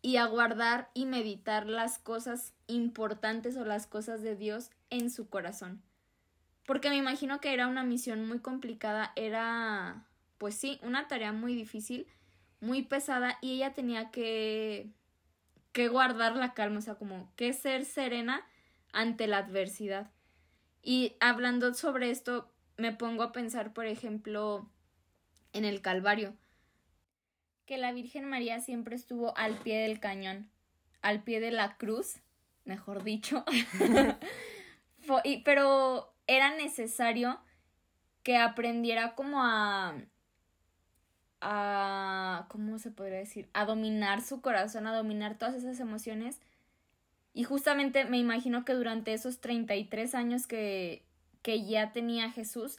y 0.02 0.18
a 0.18 0.26
guardar 0.26 0.88
y 0.94 1.04
meditar 1.04 1.66
las 1.66 1.98
cosas 1.98 2.54
importantes 2.68 3.56
o 3.56 3.64
las 3.64 3.88
cosas 3.88 4.22
de 4.22 4.36
Dios 4.36 4.70
en 4.88 5.10
su 5.10 5.28
corazón. 5.28 5.82
Porque 6.66 6.90
me 6.90 6.96
imagino 6.96 7.40
que 7.40 7.52
era 7.52 7.66
una 7.68 7.84
misión 7.84 8.26
muy 8.26 8.40
complicada, 8.40 9.12
era, 9.16 10.06
pues 10.38 10.54
sí, 10.56 10.78
una 10.82 11.08
tarea 11.08 11.32
muy 11.32 11.54
difícil, 11.54 12.06
muy 12.60 12.82
pesada 12.82 13.38
y 13.40 13.54
ella 13.54 13.72
tenía 13.72 14.10
que, 14.10 14.90
que 15.72 15.88
guardar 15.88 16.36
la 16.36 16.54
calma, 16.54 16.78
o 16.78 16.82
sea, 16.82 16.96
como 16.96 17.32
que 17.36 17.52
ser 17.52 17.84
serena 17.84 18.44
ante 18.92 19.26
la 19.26 19.38
adversidad. 19.38 20.10
Y 20.88 21.16
hablando 21.18 21.74
sobre 21.74 22.12
esto, 22.12 22.48
me 22.76 22.92
pongo 22.92 23.24
a 23.24 23.32
pensar, 23.32 23.72
por 23.72 23.86
ejemplo, 23.86 24.70
en 25.52 25.64
el 25.64 25.80
Calvario, 25.80 26.36
que 27.66 27.76
la 27.76 27.90
Virgen 27.90 28.24
María 28.24 28.60
siempre 28.60 28.94
estuvo 28.94 29.36
al 29.36 29.54
pie 29.56 29.80
del 29.80 29.98
cañón, 29.98 30.48
al 31.02 31.24
pie 31.24 31.40
de 31.40 31.50
la 31.50 31.76
cruz, 31.76 32.20
mejor 32.64 33.02
dicho. 33.02 33.44
pero 35.44 36.14
era 36.28 36.54
necesario 36.54 37.40
que 38.22 38.36
aprendiera 38.36 39.16
como 39.16 39.42
a 39.42 39.96
a 41.40 42.46
¿cómo 42.48 42.78
se 42.78 42.92
podría 42.92 43.18
decir? 43.18 43.50
a 43.54 43.64
dominar 43.64 44.22
su 44.22 44.40
corazón, 44.40 44.86
a 44.86 44.94
dominar 44.94 45.36
todas 45.36 45.56
esas 45.56 45.80
emociones. 45.80 46.40
Y 47.36 47.44
justamente 47.44 48.06
me 48.06 48.16
imagino 48.16 48.64
que 48.64 48.72
durante 48.72 49.12
esos 49.12 49.40
33 49.40 50.14
años 50.14 50.46
que 50.46 51.04
que 51.42 51.66
ya 51.66 51.92
tenía 51.92 52.32
Jesús, 52.32 52.78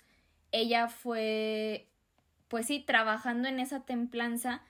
ella 0.51 0.87
fue 0.89 1.87
pues 2.47 2.65
sí, 2.65 2.79
trabajando 2.79 3.47
en 3.47 3.59
esa 3.59 3.85
templanza 3.85 4.63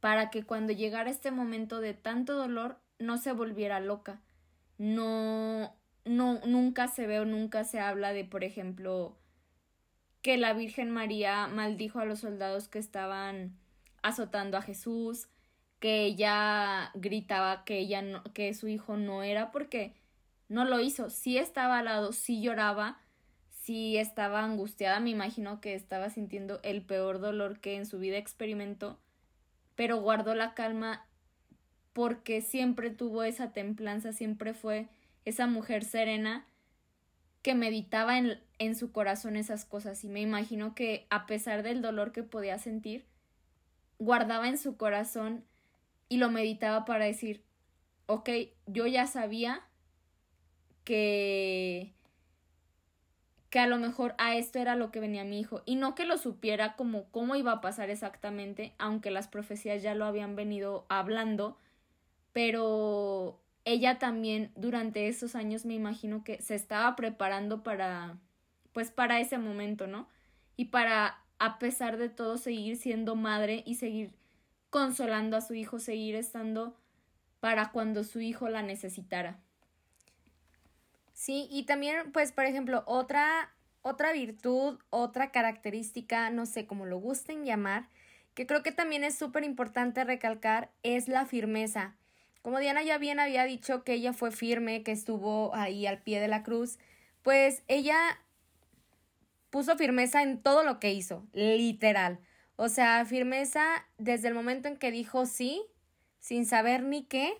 para 0.00 0.30
que 0.30 0.44
cuando 0.44 0.72
llegara 0.72 1.10
este 1.10 1.30
momento 1.30 1.80
de 1.80 1.92
tanto 1.92 2.36
dolor 2.36 2.78
no 2.98 3.18
se 3.18 3.32
volviera 3.32 3.80
loca. 3.80 4.22
No 4.78 5.76
no, 6.06 6.40
nunca 6.46 6.88
se 6.88 7.06
ve 7.06 7.20
o 7.20 7.26
nunca 7.26 7.64
se 7.64 7.80
habla 7.80 8.14
de, 8.14 8.24
por 8.24 8.44
ejemplo, 8.44 9.14
que 10.22 10.38
la 10.38 10.54
Virgen 10.54 10.90
María 10.90 11.48
maldijo 11.48 11.98
a 11.98 12.06
los 12.06 12.20
soldados 12.20 12.68
que 12.68 12.78
estaban 12.78 13.58
azotando 14.02 14.56
a 14.56 14.62
Jesús, 14.62 15.28
que 15.84 16.06
ella 16.06 16.90
gritaba 16.94 17.62
que 17.66 17.78
ella 17.80 18.02
que 18.32 18.54
su 18.54 18.68
hijo 18.68 18.96
no 18.96 19.22
era 19.22 19.52
porque 19.52 19.92
no 20.48 20.64
lo 20.64 20.80
hizo, 20.80 21.10
sí 21.10 21.36
estaba 21.36 21.80
al 21.80 21.84
lado, 21.84 22.14
sí 22.14 22.40
lloraba, 22.40 23.02
sí 23.50 23.98
estaba 23.98 24.42
angustiada, 24.42 24.98
me 24.98 25.10
imagino 25.10 25.60
que 25.60 25.74
estaba 25.74 26.08
sintiendo 26.08 26.58
el 26.62 26.80
peor 26.80 27.20
dolor 27.20 27.60
que 27.60 27.76
en 27.76 27.84
su 27.84 27.98
vida 27.98 28.16
experimentó, 28.16 28.98
pero 29.74 29.98
guardó 29.98 30.34
la 30.34 30.54
calma 30.54 31.06
porque 31.92 32.40
siempre 32.40 32.88
tuvo 32.88 33.22
esa 33.22 33.52
templanza, 33.52 34.14
siempre 34.14 34.54
fue 34.54 34.88
esa 35.26 35.46
mujer 35.46 35.84
serena 35.84 36.46
que 37.42 37.54
meditaba 37.54 38.16
en, 38.16 38.40
en 38.58 38.74
su 38.74 38.90
corazón 38.90 39.36
esas 39.36 39.66
cosas. 39.66 40.02
Y 40.02 40.08
me 40.08 40.22
imagino 40.22 40.74
que 40.74 41.06
a 41.10 41.26
pesar 41.26 41.62
del 41.62 41.82
dolor 41.82 42.12
que 42.12 42.22
podía 42.22 42.58
sentir, 42.58 43.04
guardaba 43.98 44.48
en 44.48 44.56
su 44.56 44.78
corazón 44.78 45.44
y 46.14 46.16
lo 46.16 46.30
meditaba 46.30 46.84
para 46.84 47.06
decir, 47.06 47.42
ok, 48.06 48.30
yo 48.68 48.86
ya 48.86 49.08
sabía 49.08 49.62
que 50.84 51.92
que 53.50 53.58
a 53.58 53.66
lo 53.66 53.78
mejor 53.78 54.14
a 54.18 54.36
esto 54.36 54.60
era 54.60 54.76
lo 54.76 54.92
que 54.92 55.00
venía 55.00 55.24
mi 55.24 55.40
hijo 55.40 55.62
y 55.66 55.74
no 55.74 55.96
que 55.96 56.04
lo 56.06 56.16
supiera 56.16 56.76
como 56.76 57.10
cómo 57.10 57.34
iba 57.34 57.50
a 57.50 57.60
pasar 57.60 57.90
exactamente, 57.90 58.74
aunque 58.78 59.10
las 59.10 59.26
profecías 59.26 59.82
ya 59.82 59.96
lo 59.96 60.04
habían 60.04 60.36
venido 60.36 60.86
hablando, 60.88 61.58
pero 62.32 63.40
ella 63.64 63.98
también 63.98 64.52
durante 64.54 65.08
esos 65.08 65.34
años 65.34 65.64
me 65.64 65.74
imagino 65.74 66.22
que 66.22 66.40
se 66.40 66.54
estaba 66.54 66.94
preparando 66.94 67.64
para 67.64 68.18
pues 68.72 68.92
para 68.92 69.18
ese 69.18 69.38
momento, 69.38 69.88
¿no? 69.88 70.08
Y 70.56 70.66
para 70.66 71.24
a 71.40 71.58
pesar 71.58 71.96
de 71.96 72.08
todo 72.08 72.38
seguir 72.38 72.76
siendo 72.76 73.16
madre 73.16 73.64
y 73.66 73.74
seguir 73.74 74.14
consolando 74.74 75.36
a 75.36 75.40
su 75.40 75.54
hijo, 75.54 75.78
seguir 75.78 76.16
estando 76.16 76.74
para 77.38 77.70
cuando 77.70 78.02
su 78.02 78.20
hijo 78.20 78.48
la 78.48 78.60
necesitara. 78.60 79.38
Sí, 81.12 81.46
y 81.48 81.62
también, 81.62 82.10
pues, 82.10 82.32
por 82.32 82.44
ejemplo, 82.44 82.82
otra, 82.84 83.54
otra 83.82 84.12
virtud, 84.12 84.80
otra 84.90 85.30
característica, 85.30 86.28
no 86.30 86.44
sé 86.44 86.66
cómo 86.66 86.86
lo 86.86 86.98
gusten 86.98 87.44
llamar, 87.44 87.88
que 88.34 88.48
creo 88.48 88.64
que 88.64 88.72
también 88.72 89.04
es 89.04 89.16
súper 89.16 89.44
importante 89.44 90.02
recalcar, 90.02 90.72
es 90.82 91.06
la 91.06 91.24
firmeza. 91.24 91.94
Como 92.42 92.58
Diana 92.58 92.82
ya 92.82 92.98
bien 92.98 93.20
había 93.20 93.44
dicho 93.44 93.84
que 93.84 93.92
ella 93.92 94.12
fue 94.12 94.32
firme, 94.32 94.82
que 94.82 94.90
estuvo 94.90 95.54
ahí 95.54 95.86
al 95.86 96.02
pie 96.02 96.18
de 96.18 96.26
la 96.26 96.42
cruz, 96.42 96.80
pues 97.22 97.62
ella 97.68 97.96
puso 99.50 99.76
firmeza 99.76 100.24
en 100.24 100.42
todo 100.42 100.64
lo 100.64 100.80
que 100.80 100.92
hizo, 100.92 101.24
literal. 101.32 102.18
O 102.56 102.68
sea, 102.68 103.04
firmeza 103.04 103.64
desde 103.98 104.28
el 104.28 104.34
momento 104.34 104.68
en 104.68 104.76
que 104.76 104.90
dijo 104.90 105.26
sí, 105.26 105.62
sin 106.20 106.46
saber 106.46 106.82
ni 106.82 107.04
qué. 107.04 107.34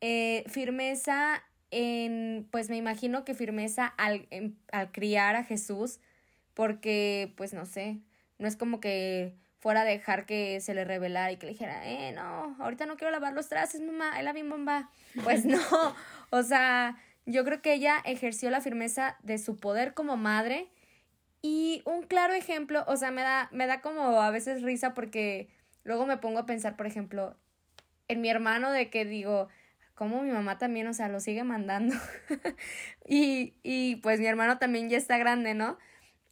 Eh, 0.00 0.44
firmeza 0.48 1.42
en, 1.70 2.48
pues 2.50 2.70
me 2.70 2.76
imagino 2.76 3.24
que 3.24 3.34
firmeza 3.34 3.86
al, 3.86 4.26
al 4.72 4.92
criar 4.92 5.36
a 5.36 5.44
Jesús, 5.44 6.00
porque, 6.54 7.32
pues 7.36 7.52
no 7.52 7.66
sé, 7.66 8.00
no 8.38 8.48
es 8.48 8.56
como 8.56 8.80
que 8.80 9.34
fuera 9.60 9.82
a 9.82 9.84
dejar 9.84 10.26
que 10.26 10.60
se 10.60 10.74
le 10.74 10.84
revelara 10.84 11.30
y 11.30 11.36
que 11.36 11.46
le 11.46 11.52
dijera, 11.52 11.86
eh, 11.86 12.12
no, 12.12 12.56
ahorita 12.58 12.86
no 12.86 12.96
quiero 12.96 13.12
lavar 13.12 13.34
los 13.34 13.48
trastes, 13.48 13.80
mamá, 13.82 14.14
ahí 14.14 14.24
la 14.24 14.32
mi 14.32 14.42
bomba. 14.42 14.90
Pues 15.22 15.44
no, 15.46 15.60
o 16.30 16.42
sea, 16.42 16.98
yo 17.26 17.44
creo 17.44 17.62
que 17.62 17.74
ella 17.74 17.96
ejerció 18.04 18.50
la 18.50 18.62
firmeza 18.62 19.16
de 19.22 19.38
su 19.38 19.56
poder 19.56 19.94
como 19.94 20.16
madre 20.16 20.68
y 21.42 21.82
un 21.86 22.02
claro 22.02 22.34
ejemplo, 22.34 22.84
o 22.86 22.96
sea, 22.96 23.10
me 23.10 23.22
da, 23.22 23.48
me 23.52 23.66
da 23.66 23.80
como 23.80 24.20
a 24.20 24.30
veces 24.30 24.62
risa 24.62 24.94
porque 24.94 25.48
luego 25.84 26.06
me 26.06 26.18
pongo 26.18 26.40
a 26.40 26.46
pensar, 26.46 26.76
por 26.76 26.86
ejemplo, 26.86 27.36
en 28.08 28.20
mi 28.20 28.28
hermano 28.28 28.70
de 28.70 28.90
que 28.90 29.04
digo, 29.04 29.48
como 29.94 30.22
mi 30.22 30.30
mamá 30.30 30.58
también, 30.58 30.86
o 30.86 30.94
sea, 30.94 31.08
lo 31.08 31.20
sigue 31.20 31.44
mandando. 31.44 31.94
y, 33.06 33.54
y 33.62 33.96
pues 33.96 34.20
mi 34.20 34.26
hermano 34.26 34.58
también 34.58 34.88
ya 34.88 34.96
está 34.98 35.18
grande, 35.18 35.54
¿no? 35.54 35.78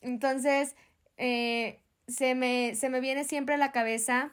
Entonces, 0.01 0.75
eh, 1.17 1.81
se, 2.07 2.35
me, 2.35 2.75
se 2.75 2.89
me 2.89 3.01
viene 3.01 3.25
siempre 3.25 3.55
a 3.55 3.59
la 3.59 3.73
cabeza 3.73 4.33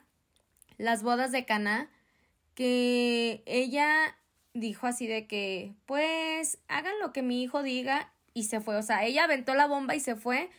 las 0.77 1.03
bodas 1.03 1.31
de 1.31 1.45
Cana, 1.45 1.89
que 2.53 3.43
ella 3.45 4.17
dijo 4.53 4.87
así 4.87 5.07
de 5.07 5.27
que, 5.27 5.73
pues, 5.85 6.59
hagan 6.67 6.93
lo 7.01 7.11
que 7.11 7.21
mi 7.21 7.43
hijo 7.43 7.63
diga 7.63 8.11
y 8.33 8.43
se 8.43 8.61
fue. 8.61 8.77
O 8.77 8.83
sea, 8.83 9.03
ella 9.05 9.25
aventó 9.25 9.53
la 9.53 9.67
bomba 9.67 9.95
y 9.95 9.99
se 9.99 10.15
fue. 10.15 10.49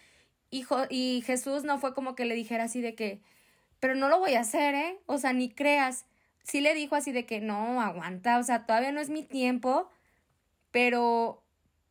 Hijo, 0.50 0.84
y 0.88 1.22
Jesús 1.26 1.64
no 1.64 1.78
fue 1.78 1.94
como 1.94 2.14
que 2.14 2.24
le 2.24 2.34
dijera 2.34 2.64
así 2.64 2.80
de 2.80 2.94
que, 2.94 3.20
pero 3.80 3.94
no 3.94 4.08
lo 4.08 4.18
voy 4.18 4.34
a 4.34 4.40
hacer, 4.40 4.74
¿eh? 4.74 4.98
O 5.06 5.18
sea, 5.18 5.32
ni 5.32 5.50
creas 5.50 6.06
sí 6.46 6.60
le 6.60 6.74
dijo 6.74 6.94
así 6.94 7.12
de 7.12 7.26
que 7.26 7.40
no, 7.40 7.80
aguanta, 7.80 8.38
o 8.38 8.42
sea, 8.42 8.66
todavía 8.66 8.92
no 8.92 9.00
es 9.00 9.10
mi 9.10 9.24
tiempo, 9.24 9.90
pero, 10.70 11.42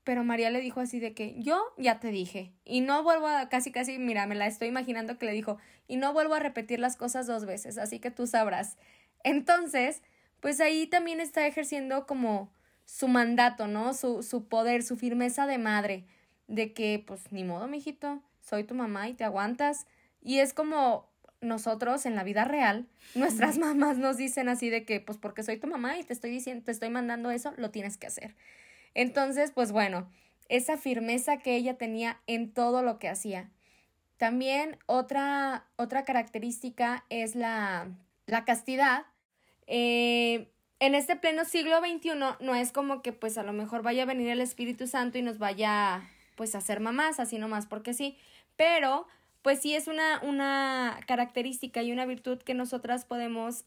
pero 0.03 0.23
María 0.23 0.49
le 0.49 0.61
dijo 0.61 0.79
así 0.79 0.99
de 0.99 1.13
que 1.13 1.35
yo 1.41 1.61
ya 1.77 1.99
te 1.99 2.09
dije 2.09 2.53
y 2.63 2.81
no 2.81 3.03
vuelvo 3.03 3.27
a, 3.27 3.49
casi, 3.49 3.71
casi, 3.71 3.99
mira, 3.99 4.27
me 4.27 4.35
la 4.35 4.47
estoy 4.47 4.69
imaginando 4.69 5.17
que 5.17 5.25
le 5.25 5.33
dijo 5.33 5.57
y 5.87 5.97
no 5.97 6.13
vuelvo 6.13 6.35
a 6.35 6.39
repetir 6.39 6.79
las 6.79 6.95
cosas 6.95 7.27
dos 7.27 7.45
veces, 7.45 7.77
así 7.77 7.99
que 7.99 8.11
tú 8.11 8.27
sabrás. 8.27 8.77
Entonces, 9.23 10.01
pues 10.39 10.61
ahí 10.61 10.87
también 10.87 11.19
está 11.19 11.45
ejerciendo 11.47 12.07
como 12.07 12.49
su 12.85 13.07
mandato, 13.07 13.67
¿no? 13.67 13.93
Su, 13.93 14.23
su 14.23 14.47
poder, 14.47 14.83
su 14.83 14.95
firmeza 14.95 15.47
de 15.47 15.57
madre, 15.57 16.05
de 16.47 16.73
que, 16.73 17.03
pues, 17.05 17.31
ni 17.31 17.43
modo, 17.43 17.67
mijito, 17.67 18.21
soy 18.45 18.63
tu 18.63 18.75
mamá 18.75 19.10
y 19.10 19.13
te 19.13 19.23
aguantas. 19.23 19.88
Y 20.21 20.39
es 20.39 20.53
como, 20.53 21.10
nosotros 21.41 22.05
en 22.05 22.15
la 22.15 22.23
vida 22.23 22.45
real, 22.45 22.88
nuestras 23.15 23.58
mamás 23.58 23.97
nos 23.97 24.17
dicen 24.17 24.49
así 24.49 24.69
de 24.69 24.86
que, 24.86 24.99
pues 24.99 25.17
porque 25.17 25.43
soy 25.43 25.58
tu 25.58 25.67
mamá 25.67 25.97
y 25.97 26.03
te 26.03 26.13
estoy 26.13 26.31
diciendo, 26.31 26.63
te 26.63 26.71
estoy 26.71 26.89
mandando 26.89 27.31
eso, 27.31 27.53
lo 27.58 27.71
tienes 27.71 27.97
que 27.97 28.08
hacer. 28.08 28.36
Entonces, 28.93 29.51
pues 29.51 29.71
bueno, 29.71 30.10
esa 30.49 30.77
firmeza 30.77 31.38
que 31.38 31.55
ella 31.55 31.77
tenía 31.77 32.21
en 32.27 32.53
todo 32.53 32.81
lo 32.81 32.99
que 32.99 33.10
hacía. 33.10 33.49
También 34.17 34.77
otra, 34.86 35.65
otra 35.75 36.05
característica 36.05 37.05
es 37.10 37.36
la, 37.36 37.89
la 38.27 38.45
castidad. 38.45 39.05
Eh, 39.67 40.49
en 40.79 40.95
este 40.95 41.15
pleno 41.15 41.45
siglo 41.45 41.79
XXI 41.79 42.12
no 42.39 42.55
es 42.55 42.71
como 42.71 43.01
que 43.01 43.12
pues 43.12 43.38
a 43.38 43.43
lo 43.43 43.53
mejor 43.53 43.81
vaya 43.81 44.03
a 44.03 44.05
venir 44.05 44.29
el 44.29 44.39
Espíritu 44.39 44.88
Santo 44.88 45.17
y 45.17 45.21
nos 45.21 45.38
vaya 45.38 46.03
pues 46.36 46.53
a 46.53 46.60
hacer 46.60 46.79
mamás, 46.79 47.19
así 47.19 47.38
nomás 47.38 47.65
porque 47.65 47.93
sí, 47.93 48.17
pero 48.55 49.07
pues 49.41 49.61
sí 49.61 49.75
es 49.75 49.87
una, 49.87 50.19
una 50.23 50.99
característica 51.07 51.83
y 51.83 51.91
una 51.91 52.05
virtud 52.05 52.39
que 52.39 52.53
nosotras 52.53 53.05
podemos, 53.05 53.65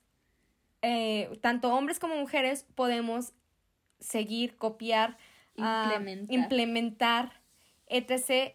eh, 0.82 1.38
tanto 1.40 1.72
hombres 1.72 1.98
como 1.98 2.16
mujeres, 2.16 2.66
podemos 2.74 3.32
seguir, 4.00 4.56
copiar, 4.56 5.16
ah, 5.58 5.92
implementar, 5.92 6.34
implementar 6.34 7.32
etc. 7.88 8.54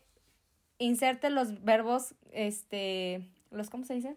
Inserte 0.79 1.29
los 1.29 1.63
verbos, 1.63 2.15
este, 2.31 3.25
los, 3.51 3.69
¿cómo 3.69 3.85
se 3.85 3.93
dice? 3.93 4.15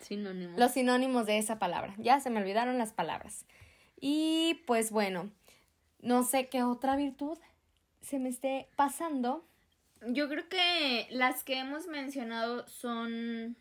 Sinónimos. 0.00 0.58
Los 0.58 0.72
sinónimos 0.72 1.26
de 1.26 1.38
esa 1.38 1.58
palabra. 1.58 1.94
Ya 1.98 2.20
se 2.20 2.30
me 2.30 2.40
olvidaron 2.40 2.78
las 2.78 2.92
palabras. 2.92 3.46
Y 4.00 4.62
pues 4.66 4.90
bueno, 4.90 5.30
no 6.00 6.22
sé 6.22 6.48
qué 6.48 6.62
otra 6.62 6.96
virtud 6.96 7.38
se 8.02 8.18
me 8.18 8.28
esté 8.28 8.68
pasando 8.76 9.44
yo 10.06 10.28
creo 10.28 10.48
que 10.48 11.06
las 11.10 11.44
que 11.44 11.58
hemos 11.58 11.86
mencionado 11.86 12.66
son, 12.68 13.56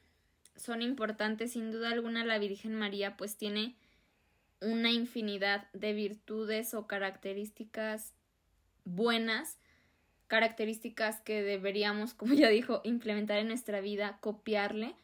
son 0.55 0.81
importantes. 0.81 1.53
Sin 1.53 1.71
duda 1.71 1.91
alguna, 1.91 2.25
la 2.25 2.39
Virgen 2.39 2.75
María 2.75 3.17
pues 3.17 3.37
tiene 3.37 3.75
una 4.59 4.91
infinidad 4.91 5.67
de 5.73 5.93
virtudes 5.93 6.73
o 6.73 6.87
características 6.87 8.13
buenas, 8.85 9.57
características 10.27 11.21
que 11.21 11.41
deberíamos, 11.41 12.13
como 12.15 12.33
ya 12.33 12.49
dijo, 12.49 12.81
implementar 12.83 13.37
en 13.37 13.47
nuestra 13.47 13.81
vida, 13.81 14.17
copiarle. 14.21 14.95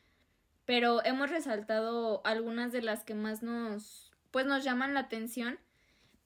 Pero 0.65 1.03
hemos 1.05 1.29
resaltado 1.29 2.21
algunas 2.25 2.71
de 2.71 2.81
las 2.81 3.03
que 3.03 3.15
más 3.15 3.41
nos, 3.41 4.11
pues 4.31 4.45
nos 4.45 4.63
llaman 4.63 4.93
la 4.93 5.01
atención. 5.01 5.59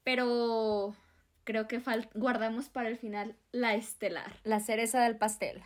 Pero 0.04 0.96
creo 1.44 1.68
que 1.68 1.82
guardamos 2.16 2.70
para 2.70 2.90
el 2.90 2.98
final 2.98 3.36
la 3.52 3.76
estelar. 3.76 4.40
La 4.44 4.60
cereza 4.60 5.04
del 5.04 5.18
pastel. 5.18 5.62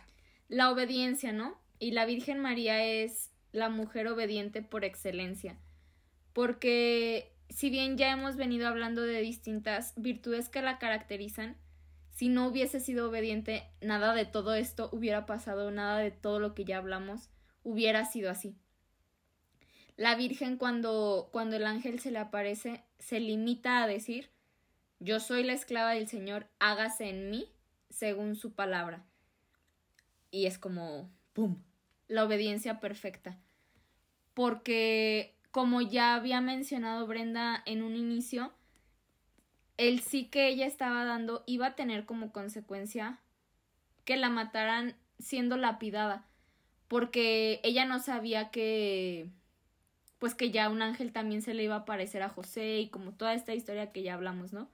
La 0.48 0.70
obediencia, 0.70 1.32
¿no? 1.32 1.58
Y 1.78 1.92
la 1.92 2.06
Virgen 2.06 2.40
María 2.40 2.84
es 2.84 3.30
la 3.52 3.68
mujer 3.68 4.08
obediente 4.08 4.62
por 4.62 4.84
excelencia. 4.84 5.56
Porque 6.32 7.32
si 7.48 7.70
bien 7.70 7.96
ya 7.96 8.10
hemos 8.12 8.36
venido 8.36 8.68
hablando 8.68 9.02
de 9.02 9.20
distintas 9.20 9.94
virtudes 9.96 10.48
que 10.48 10.62
la 10.62 10.78
caracterizan, 10.78 11.56
si 12.10 12.28
no 12.28 12.48
hubiese 12.48 12.80
sido 12.80 13.08
obediente, 13.08 13.64
nada 13.80 14.14
de 14.14 14.24
todo 14.24 14.54
esto 14.54 14.88
hubiera 14.92 15.26
pasado, 15.26 15.70
nada 15.70 15.98
de 15.98 16.10
todo 16.10 16.38
lo 16.40 16.54
que 16.54 16.64
ya 16.64 16.78
hablamos 16.78 17.28
hubiera 17.62 18.04
sido 18.04 18.30
así. 18.30 18.56
La 19.96 20.14
Virgen 20.14 20.56
cuando, 20.56 21.28
cuando 21.32 21.56
el 21.56 21.66
ángel 21.66 21.98
se 22.00 22.10
le 22.10 22.18
aparece 22.18 22.84
se 22.98 23.20
limita 23.20 23.82
a 23.82 23.86
decir 23.86 24.30
yo 25.00 25.20
soy 25.20 25.42
la 25.42 25.52
esclava 25.52 25.92
del 25.92 26.08
Señor, 26.08 26.46
hágase 26.58 27.08
en 27.08 27.30
mí 27.30 27.50
según 27.90 28.36
su 28.36 28.52
palabra. 28.52 29.04
Y 30.30 30.46
es 30.46 30.58
como, 30.58 31.10
¡pum!, 31.32 31.62
la 32.08 32.24
obediencia 32.24 32.80
perfecta. 32.80 33.38
Porque, 34.34 35.34
como 35.50 35.80
ya 35.80 36.14
había 36.14 36.40
mencionado 36.40 37.06
Brenda 37.06 37.62
en 37.66 37.82
un 37.82 37.96
inicio, 37.96 38.52
el 39.76 40.00
sí 40.00 40.26
que 40.26 40.48
ella 40.48 40.66
estaba 40.66 41.04
dando 41.04 41.42
iba 41.46 41.68
a 41.68 41.74
tener 41.74 42.06
como 42.06 42.32
consecuencia 42.32 43.18
que 44.04 44.16
la 44.16 44.30
mataran 44.30 44.96
siendo 45.18 45.56
lapidada, 45.56 46.26
porque 46.88 47.60
ella 47.62 47.84
no 47.84 47.98
sabía 47.98 48.50
que 48.50 49.28
pues 50.18 50.34
que 50.34 50.50
ya 50.50 50.70
un 50.70 50.80
ángel 50.80 51.12
también 51.12 51.42
se 51.42 51.52
le 51.52 51.64
iba 51.64 51.74
a 51.74 51.78
aparecer 51.80 52.22
a 52.22 52.28
José 52.28 52.78
y 52.78 52.88
como 52.88 53.12
toda 53.12 53.34
esta 53.34 53.54
historia 53.54 53.92
que 53.92 54.02
ya 54.02 54.14
hablamos, 54.14 54.52
¿no? 54.52 54.68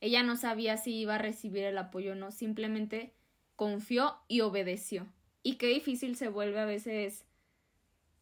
Ella 0.00 0.22
no 0.22 0.36
sabía 0.36 0.76
si 0.76 0.94
iba 0.94 1.16
a 1.16 1.18
recibir 1.18 1.64
el 1.64 1.78
apoyo 1.78 2.12
o 2.12 2.14
no, 2.14 2.30
simplemente 2.30 3.12
confió 3.56 4.16
y 4.28 4.40
obedeció. 4.40 5.06
Y 5.42 5.56
qué 5.56 5.66
difícil 5.66 6.16
se 6.16 6.28
vuelve 6.28 6.60
a 6.60 6.64
veces, 6.64 7.24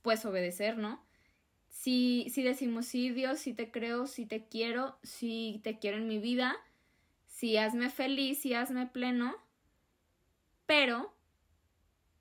pues, 0.03 0.25
obedecer, 0.25 0.79
¿no? 0.79 1.05
Si, 1.69 2.27
si 2.31 2.43
decimos, 2.43 2.87
sí, 2.87 3.11
Dios, 3.11 3.39
sí 3.39 3.53
te 3.53 3.71
creo, 3.71 4.07
sí 4.07 4.27
te 4.27 4.47
quiero, 4.47 4.99
sí 5.03 5.61
te 5.63 5.79
quiero 5.79 5.99
en 5.99 6.09
mi 6.09 6.19
vida, 6.19 6.57
sí 7.27 7.57
hazme 7.59 7.91
feliz, 7.91 8.41
sí 8.41 8.55
hazme 8.55 8.87
pleno, 8.87 9.37
pero 10.65 11.13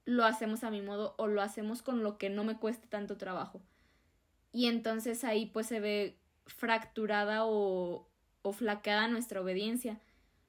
lo 0.06 0.26
hacemos 0.26 0.64
a 0.64 0.70
mi 0.72 0.82
modo 0.82 1.16
o 1.18 1.28
lo 1.28 1.42
hacemos 1.42 1.82
con 1.82 2.04
lo 2.04 2.18
que 2.18 2.30
no 2.30 2.44
me 2.44 2.58
cueste 2.58 2.88
tanto 2.88 3.18
trabajo. 3.18 3.62
Y 4.52 4.68
entonces 4.68 5.24
ahí 5.24 5.48
pues 5.48 5.68
se 5.68 5.80
ve 5.80 6.18
fracturada 6.46 7.46
o, 7.46 8.08
o 8.46 8.54
flaqueada 8.54 9.08
nuestra 9.08 9.42
obediencia, 9.42 10.00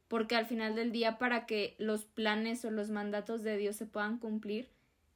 porque 0.07 0.37
al 0.37 0.45
final 0.45 0.75
del 0.75 0.93
día 0.93 1.17
para 1.17 1.47
que 1.47 1.75
los 1.79 2.05
planes 2.05 2.65
o 2.65 2.71
los 2.71 2.91
mandatos 2.91 3.43
de 3.43 3.57
Dios 3.57 3.77
se 3.77 3.87
puedan 3.87 4.19
cumplir, 4.19 4.69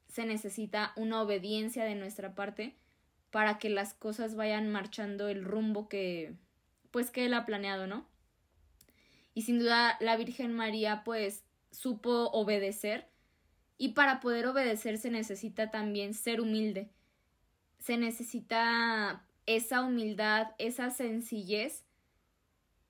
se 0.07 0.25
necesita 0.25 0.91
una 0.95 1.21
obediencia 1.21 1.85
de 1.85 1.93
nuestra 1.93 2.33
parte 2.33 2.75
para 3.29 3.59
que 3.59 3.69
las 3.69 3.93
cosas 3.93 4.35
vayan 4.35 4.69
marchando 4.71 5.29
el 5.29 5.45
rumbo 5.45 5.87
que 5.87 6.33
pues 6.89 7.11
que 7.11 7.25
él 7.25 7.35
ha 7.35 7.45
planeado, 7.45 7.85
¿no? 7.85 8.05
Y 9.35 9.43
sin 9.43 9.59
duda 9.59 9.95
la 9.99 10.17
Virgen 10.17 10.51
María 10.51 11.03
pues 11.05 11.43
supo 11.71 12.31
obedecer 12.31 13.07
y 13.77 13.89
para 13.89 14.19
poder 14.19 14.47
obedecer 14.47 14.97
se 14.97 15.11
necesita 15.11 15.69
también 15.69 16.15
ser 16.15 16.41
humilde. 16.41 16.89
Se 17.77 17.95
necesita 17.97 19.23
esa 19.45 19.83
humildad, 19.83 20.47
esa 20.57 20.89
sencillez 20.89 21.85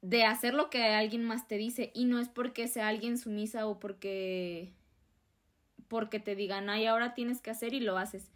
de 0.01 0.23
hacer 0.23 0.53
lo 0.53 0.69
que 0.69 0.83
alguien 0.83 1.23
más 1.23 1.47
te 1.47 1.57
dice 1.57 1.91
y 1.93 2.05
no 2.05 2.19
es 2.19 2.27
porque 2.27 2.67
sea 2.67 2.87
alguien 2.87 3.17
sumisa 3.17 3.67
o 3.67 3.79
porque 3.79 4.73
porque 5.87 6.19
te 6.19 6.35
digan, 6.35 6.69
"Ay, 6.69 6.85
ahora 6.85 7.13
tienes 7.13 7.41
que 7.41 7.51
hacer" 7.51 7.73
y 7.73 7.81
lo 7.81 7.97
haces. 7.97 8.31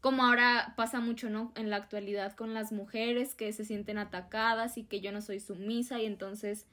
Como 0.00 0.24
ahora 0.24 0.74
pasa 0.76 1.00
mucho, 1.00 1.30
¿no? 1.30 1.52
En 1.56 1.70
la 1.70 1.76
actualidad 1.76 2.34
con 2.34 2.54
las 2.54 2.72
mujeres 2.72 3.34
que 3.34 3.52
se 3.52 3.64
sienten 3.64 3.98
atacadas 3.98 4.78
y 4.78 4.84
que 4.84 5.00
yo 5.00 5.12
no 5.12 5.20
soy 5.20 5.40
sumisa 5.40 6.00
y 6.00 6.06
entonces 6.06 6.66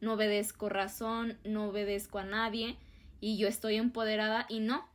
no 0.00 0.14
obedezco 0.14 0.68
razón, 0.68 1.38
no 1.44 1.68
obedezco 1.68 2.18
a 2.18 2.24
nadie 2.24 2.76
y 3.20 3.36
yo 3.38 3.48
estoy 3.48 3.76
empoderada 3.76 4.46
y 4.48 4.60
no. 4.60 4.88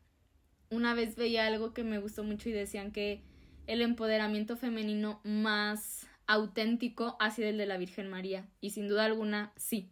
Una 0.70 0.94
vez 0.94 1.16
veía 1.16 1.46
algo 1.46 1.74
que 1.74 1.84
me 1.84 2.00
gustó 2.00 2.24
mucho 2.24 2.50
y 2.50 2.54
decían 2.54 2.92
que 2.92 3.22
el 3.68 3.82
empoderamiento 3.82 4.58
femenino 4.58 5.20
más 5.24 6.08
auténtico 6.34 7.16
ha 7.20 7.32
sido 7.32 7.50
el 7.50 7.58
de 7.58 7.66
la 7.66 7.78
Virgen 7.78 8.10
María 8.10 8.46
y 8.60 8.72
sin 8.72 8.88
duda 8.88 9.06
alguna 9.06 9.54
sí. 9.56 9.90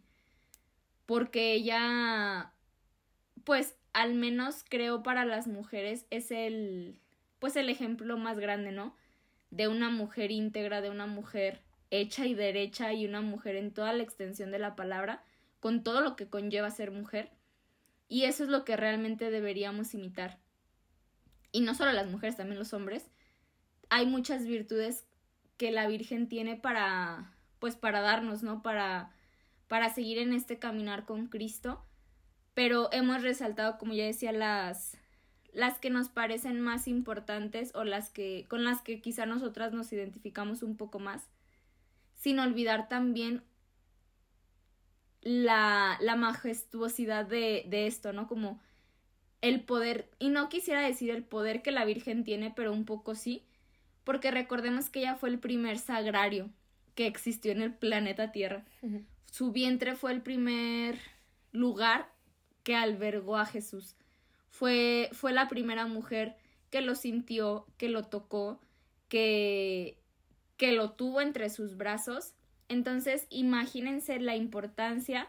Porque 1.06 1.52
ella, 1.52 2.52
pues 3.44 3.76
al 3.92 4.14
menos 4.14 4.64
creo 4.68 5.02
para 5.02 5.24
las 5.24 5.46
mujeres 5.46 6.06
es 6.10 6.30
el, 6.30 6.98
pues 7.38 7.56
el 7.56 7.68
ejemplo 7.68 8.16
más 8.16 8.38
grande, 8.38 8.72
¿no? 8.72 8.96
De 9.50 9.68
una 9.68 9.90
mujer 9.90 10.30
íntegra, 10.30 10.80
de 10.80 10.90
una 10.90 11.06
mujer 11.06 11.60
hecha 11.90 12.26
y 12.26 12.34
derecha 12.34 12.92
y 12.92 13.06
una 13.06 13.20
mujer 13.20 13.56
en 13.56 13.72
toda 13.72 13.92
la 13.92 14.02
extensión 14.02 14.50
de 14.50 14.58
la 14.58 14.76
palabra, 14.76 15.22
con 15.60 15.82
todo 15.82 16.00
lo 16.00 16.16
que 16.16 16.28
conlleva 16.28 16.70
ser 16.70 16.90
mujer. 16.90 17.30
Y 18.08 18.24
eso 18.24 18.44
es 18.44 18.50
lo 18.50 18.64
que 18.64 18.76
realmente 18.76 19.30
deberíamos 19.30 19.94
imitar. 19.94 20.38
Y 21.52 21.60
no 21.60 21.74
solo 21.74 21.92
las 21.92 22.10
mujeres, 22.10 22.36
también 22.36 22.58
los 22.58 22.72
hombres. 22.72 23.06
Hay 23.90 24.06
muchas 24.06 24.46
virtudes 24.46 25.04
que 25.62 25.70
la 25.70 25.86
Virgen 25.86 26.28
tiene 26.28 26.56
para, 26.56 27.30
pues 27.60 27.76
para 27.76 28.00
darnos, 28.00 28.42
¿no? 28.42 28.64
Para, 28.64 29.12
para 29.68 29.90
seguir 29.90 30.18
en 30.18 30.32
este 30.32 30.58
caminar 30.58 31.04
con 31.04 31.28
Cristo. 31.28 31.86
Pero 32.52 32.88
hemos 32.90 33.22
resaltado, 33.22 33.78
como 33.78 33.94
ya 33.94 34.04
decía, 34.04 34.32
las, 34.32 34.98
las 35.52 35.78
que 35.78 35.88
nos 35.88 36.08
parecen 36.08 36.60
más 36.60 36.88
importantes 36.88 37.70
o 37.76 37.84
las 37.84 38.10
que, 38.10 38.44
con 38.48 38.64
las 38.64 38.82
que 38.82 39.00
quizá 39.00 39.24
nosotras 39.24 39.72
nos 39.72 39.92
identificamos 39.92 40.64
un 40.64 40.76
poco 40.76 40.98
más 40.98 41.28
sin 42.16 42.40
olvidar 42.40 42.88
también 42.88 43.44
la, 45.20 45.96
la 46.00 46.16
majestuosidad 46.16 47.24
de, 47.24 47.66
de 47.68 47.86
esto, 47.86 48.12
¿no? 48.12 48.26
Como 48.26 48.58
el 49.42 49.60
poder, 49.60 50.10
y 50.18 50.30
no 50.30 50.48
quisiera 50.48 50.80
decir 50.80 51.10
el 51.10 51.22
poder 51.22 51.62
que 51.62 51.70
la 51.70 51.84
Virgen 51.84 52.24
tiene, 52.24 52.50
pero 52.50 52.72
un 52.72 52.84
poco 52.84 53.14
sí, 53.14 53.44
porque 54.04 54.30
recordemos 54.30 54.90
que 54.90 55.00
ella 55.00 55.14
fue 55.14 55.28
el 55.28 55.38
primer 55.38 55.78
sagrario 55.78 56.50
que 56.94 57.06
existió 57.06 57.52
en 57.52 57.62
el 57.62 57.72
planeta 57.72 58.32
Tierra. 58.32 58.64
Su 59.30 59.52
vientre 59.52 59.94
fue 59.94 60.12
el 60.12 60.22
primer 60.22 60.98
lugar 61.52 62.10
que 62.62 62.74
albergó 62.74 63.36
a 63.36 63.46
Jesús. 63.46 63.96
Fue, 64.50 65.08
fue 65.12 65.32
la 65.32 65.48
primera 65.48 65.86
mujer 65.86 66.36
que 66.70 66.80
lo 66.80 66.94
sintió, 66.94 67.66
que 67.78 67.88
lo 67.88 68.04
tocó, 68.04 68.60
que, 69.08 69.98
que 70.56 70.72
lo 70.72 70.92
tuvo 70.92 71.20
entre 71.20 71.48
sus 71.50 71.76
brazos. 71.76 72.34
Entonces, 72.68 73.26
imagínense 73.30 74.20
la 74.20 74.36
importancia 74.36 75.28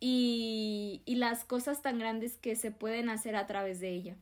y, 0.00 1.02
y 1.04 1.16
las 1.16 1.44
cosas 1.44 1.82
tan 1.82 1.98
grandes 1.98 2.36
que 2.36 2.56
se 2.56 2.70
pueden 2.70 3.08
hacer 3.10 3.36
a 3.36 3.46
través 3.46 3.80
de 3.80 3.90
ella. 3.90 4.16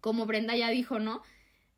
Como 0.00 0.26
Brenda 0.26 0.56
ya 0.56 0.70
dijo, 0.70 0.98
¿no? 0.98 1.22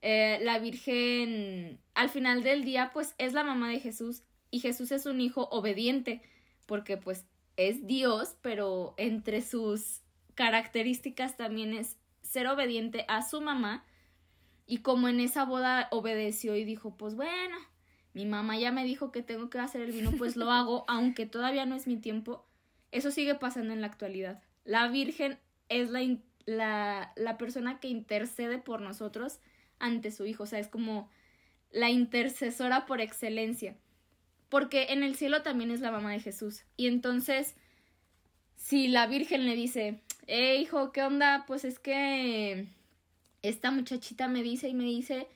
Eh, 0.02 0.38
la 0.42 0.58
Virgen, 0.58 1.80
al 1.94 2.08
final 2.08 2.42
del 2.42 2.64
día, 2.64 2.90
pues 2.92 3.14
es 3.18 3.32
la 3.32 3.44
mamá 3.44 3.70
de 3.70 3.80
Jesús 3.80 4.22
y 4.50 4.60
Jesús 4.60 4.92
es 4.92 5.06
un 5.06 5.20
hijo 5.20 5.48
obediente, 5.50 6.22
porque 6.66 6.96
pues 6.96 7.26
es 7.56 7.86
Dios, 7.86 8.36
pero 8.40 8.94
entre 8.96 9.42
sus 9.42 10.02
características 10.34 11.36
también 11.36 11.74
es 11.74 11.96
ser 12.22 12.46
obediente 12.46 13.04
a 13.08 13.22
su 13.28 13.40
mamá 13.40 13.84
y 14.66 14.78
como 14.78 15.08
en 15.08 15.18
esa 15.18 15.44
boda 15.44 15.88
obedeció 15.90 16.54
y 16.54 16.64
dijo, 16.64 16.96
pues 16.96 17.16
bueno, 17.16 17.56
mi 18.12 18.26
mamá 18.26 18.58
ya 18.58 18.70
me 18.70 18.84
dijo 18.84 19.10
que 19.10 19.22
tengo 19.22 19.50
que 19.50 19.58
hacer 19.58 19.80
el 19.80 19.92
vino, 19.92 20.12
pues 20.12 20.36
lo 20.36 20.50
hago, 20.50 20.84
aunque 20.88 21.26
todavía 21.26 21.66
no 21.66 21.74
es 21.74 21.86
mi 21.86 21.96
tiempo. 21.96 22.46
Eso 22.92 23.10
sigue 23.10 23.34
pasando 23.34 23.72
en 23.72 23.80
la 23.80 23.86
actualidad. 23.86 24.42
La 24.64 24.88
Virgen 24.88 25.38
es 25.68 25.90
la, 25.90 26.00
la, 26.44 27.12
la 27.16 27.38
persona 27.38 27.80
que 27.80 27.88
intercede 27.88 28.58
por 28.58 28.80
nosotros 28.80 29.40
ante 29.78 30.10
su 30.10 30.26
Hijo, 30.26 30.44
o 30.44 30.46
sea, 30.46 30.58
es 30.58 30.68
como 30.68 31.08
la 31.70 31.90
intercesora 31.90 32.86
por 32.86 33.00
excelencia. 33.00 33.76
Porque 34.48 34.86
en 34.90 35.02
el 35.02 35.14
cielo 35.16 35.42
también 35.42 35.70
es 35.70 35.80
la 35.80 35.90
mamá 35.90 36.12
de 36.12 36.20
Jesús. 36.20 36.64
Y 36.76 36.86
entonces, 36.86 37.54
si 38.56 38.88
la 38.88 39.06
Virgen 39.06 39.44
le 39.44 39.54
dice, 39.54 40.00
eh, 40.26 40.56
hijo, 40.56 40.92
¿qué 40.92 41.02
onda? 41.02 41.44
Pues 41.46 41.64
es 41.64 41.78
que 41.78 42.66
esta 43.42 43.70
muchachita 43.70 44.28
me 44.28 44.42
dice 44.42 44.68
y 44.68 44.74
me 44.74 44.84
dice, 44.84 45.28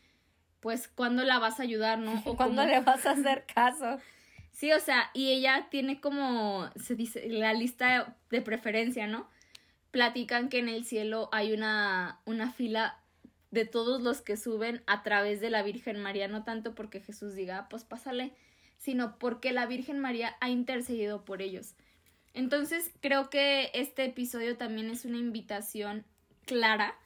pues, 0.61 0.89
¿cuándo 0.89 1.25
la 1.25 1.39
vas 1.39 1.61
a 1.61 1.65
ayudar, 1.65 1.99
no? 1.99 2.13
O 2.27 2.37
¿Cuándo 2.37 2.65
le 2.65 2.81
vas 2.81 3.05
a 3.05 3.13
hacer 3.13 3.45
caso? 3.53 3.99
Sí, 4.53 4.73
o 4.73 4.81
sea, 4.81 5.11
y 5.15 5.33
ella 5.33 5.69
tiene 5.71 6.01
como, 6.01 6.71
se 6.77 6.95
dice, 6.95 7.27
la 7.29 7.53
lista 7.53 8.17
de 8.31 8.43
preferencia, 8.43 9.07
¿no? 9.07 9.29
Platican 9.91 10.49
que 10.49 10.59
en 10.59 10.69
el 10.69 10.85
cielo 10.85 11.29
hay 11.33 11.53
una, 11.53 12.21
una 12.25 12.53
fila 12.53 13.02
de 13.53 13.67
todos 13.67 14.03
los 14.03 14.23
que 14.23 14.37
suben 14.37 14.83
a 14.87 15.03
través 15.05 15.41
de 15.41 15.51
la 15.51 15.63
Virgen 15.63 16.03
María, 16.03 16.27
no 16.27 16.43
tanto 16.43 16.75
porque 16.75 17.01
Jesús 17.01 17.35
diga, 17.35 17.59
ah, 17.59 17.69
pues 17.69 17.85
pásale, 17.85 18.35
sino 18.79 19.19
porque 19.19 19.53
la 19.53 19.67
Virgen 19.67 20.01
María 20.01 20.37
ha 20.41 20.49
intercedido 20.49 21.25
por 21.25 21.43
ellos. 21.43 21.75
Entonces, 22.35 22.93
creo 23.01 23.29
que 23.29 23.71
este 23.75 24.07
episodio 24.07 24.57
también 24.57 24.91
es 24.91 25.05
una 25.05 25.19
invitación 25.19 26.07
clara 26.47 26.97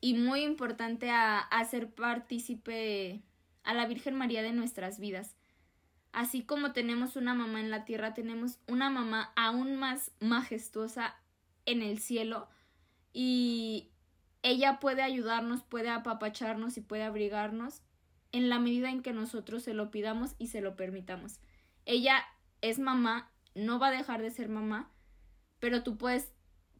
y 0.00 0.14
muy 0.14 0.40
importante 0.40 1.10
a, 1.10 1.38
hacer 1.38 1.90
partícipe 1.90 3.22
a 3.62 3.74
la 3.74 3.86
Virgen 3.86 4.14
María 4.14 4.42
de 4.42 4.52
nuestras 4.52 4.98
vidas. 4.98 5.36
Así 6.12 6.44
como 6.44 6.72
tenemos 6.72 7.16
una 7.16 7.34
mamá 7.34 7.60
en 7.60 7.70
la 7.70 7.84
tierra, 7.84 8.14
tenemos 8.14 8.58
una 8.68 8.88
mamá 8.88 9.32
aún 9.36 9.76
más 9.76 10.12
majestuosa 10.20 11.14
en 11.66 11.82
el 11.82 11.98
cielo 11.98 12.48
y 13.12 13.90
ella 14.44 14.78
puede 14.78 15.02
ayudarnos, 15.02 15.62
puede 15.64 15.88
apapacharnos 15.88 16.76
y 16.76 16.82
puede 16.82 17.02
abrigarnos 17.02 17.80
en 18.30 18.50
la 18.50 18.60
medida 18.60 18.90
en 18.90 19.02
que 19.02 19.14
nosotros 19.14 19.62
se 19.62 19.72
lo 19.72 19.90
pidamos 19.90 20.34
y 20.38 20.48
se 20.48 20.60
lo 20.60 20.76
permitamos. 20.76 21.40
Ella 21.86 22.22
es 22.60 22.78
mamá, 22.78 23.32
no 23.54 23.78
va 23.78 23.88
a 23.88 23.90
dejar 23.90 24.20
de 24.20 24.30
ser 24.30 24.50
mamá, 24.50 24.90
pero 25.60 25.82
tú 25.82 25.96
puedes 25.96 26.30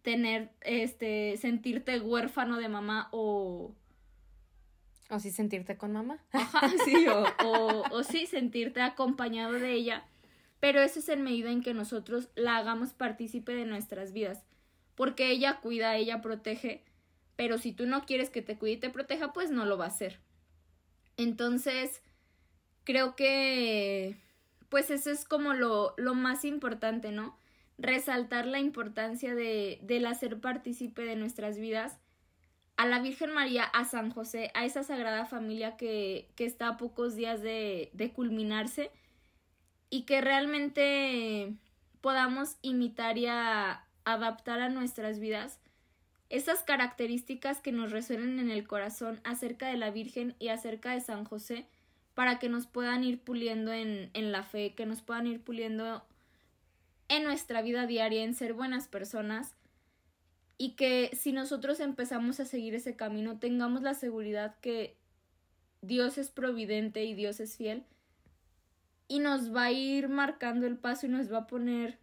tener, 0.03 0.53
este, 0.61 1.39
sentirte 1.39 1.99
huérfano 2.01 2.59
de 2.59 2.69
mamá 2.69 3.09
o... 3.13 3.75
O 5.09 5.19
sí 5.19 5.31
sentirte 5.31 5.79
con 5.79 5.93
mamá. 5.93 6.23
Ajá, 6.33 6.71
sí, 6.85 7.09
o, 7.09 7.25
o, 7.45 7.83
o 7.91 8.03
sí 8.03 8.27
sentirte 8.27 8.83
acompañado 8.83 9.55
de 9.55 9.73
ella. 9.73 10.05
Pero 10.61 10.83
eso 10.83 10.99
es 10.99 11.09
en 11.09 11.23
medida 11.23 11.51
en 11.51 11.63
que 11.63 11.73
nosotros 11.73 12.29
la 12.35 12.59
hagamos 12.59 12.93
partícipe 12.93 13.55
de 13.55 13.65
nuestras 13.65 14.13
vidas. 14.13 14.43
Porque 14.95 15.31
ella 15.31 15.61
cuida, 15.61 15.97
ella 15.97 16.21
protege. 16.21 16.85
Pero 17.37 17.59
si 17.59 17.73
tú 17.73 17.87
no 17.87 18.05
quieres 18.07 18.31
que 18.31 18.43
te 18.43 18.59
cuide 18.59 18.75
y 18.75 18.81
te 18.81 18.91
proteja, 18.91 19.33
pues 19.33 19.51
no 19.51 19.65
lo 19.65 19.77
va 19.77 19.87
a 19.87 19.89
hacer. 19.89 20.21
Entonces, 21.17 22.03
creo 22.85 23.17
que, 23.17 24.17
pues 24.69 24.91
eso 24.91 25.11
es 25.11 25.25
como 25.25 25.55
lo, 25.55 25.95
lo 25.97 26.15
más 26.15 26.45
importante, 26.45 27.13
¿no? 27.13 27.37
resaltar 27.79 28.47
la 28.47 28.61
importancia 28.61 29.35
de, 29.35 29.79
del 29.83 30.07
hacer 30.07 30.41
partícipe 30.41 31.03
de 31.03 31.17
nuestras 31.17 31.59
vidas 31.59 31.99
a 32.77 32.87
la 32.87 33.01
Virgen 33.01 33.33
María, 33.33 33.65
a 33.65 33.85
San 33.85 34.11
José, 34.11 34.51
a 34.55 34.65
esa 34.65 34.83
sagrada 34.83 35.27
familia 35.27 35.77
que, 35.77 36.29
que 36.35 36.45
está 36.45 36.69
a 36.69 36.77
pocos 36.77 37.15
días 37.15 37.41
de, 37.41 37.91
de 37.93 38.13
culminarse 38.13 38.91
y 39.91 40.03
que 40.03 40.21
realmente 40.21 41.55
podamos 42.01 42.57
imitar 42.63 43.17
y 43.17 43.27
adaptar 43.27 44.61
a 44.61 44.69
nuestras 44.69 45.21
vidas 45.21 45.61
esas 46.31 46.63
características 46.63 47.61
que 47.61 47.73
nos 47.73 47.93
resuenen 47.93 48.39
en 48.39 48.51
el 48.51 48.67
corazón 48.67 49.21
acerca 49.25 49.69
de 49.69 49.77
la 49.77 49.91
Virgen 49.91 50.35
y 50.39 50.49
acerca 50.49 50.93
de 50.93 51.01
San 51.01 51.25
José 51.25 51.67
para 52.15 52.39
que 52.39 52.49
nos 52.49 52.67
puedan 52.67 53.05
ir 53.05 53.21
puliendo 53.21 53.73
en, 53.73 54.11
en 54.15 54.33
la 54.33 54.43
fe, 54.43 54.75
que 54.75 54.87
nos 54.87 55.03
puedan 55.03 55.27
ir 55.27 55.41
puliendo 55.41 56.05
en 57.09 57.25
nuestra 57.25 57.63
vida 57.63 57.87
diaria, 57.87 58.25
en 58.25 58.35
ser 58.35 58.55
buenas 58.55 58.89
personas 58.89 59.55
y 60.57 60.71
que 60.71 61.11
si 61.15 61.33
nosotros 61.33 61.81
empezamos 61.81 62.41
a 62.41 62.45
seguir 62.45 62.75
ese 62.75 62.97
camino 62.97 63.39
tengamos 63.39 63.83
la 63.83 63.95
seguridad 63.95 64.57
que 64.61 64.97
Dios 65.83 66.17
es 66.17 66.31
providente 66.31 67.05
y 67.05 67.15
Dios 67.15 67.41
es 67.41 67.57
fiel 67.57 67.85
y 69.09 69.19
nos 69.19 69.55
va 69.55 69.65
a 69.65 69.73
ir 69.73 70.09
marcando 70.09 70.67
el 70.67 70.79
paso 70.79 71.07
y 71.07 71.11
nos 71.11 71.33
va 71.33 71.39
a 71.39 71.47
poner 71.47 71.99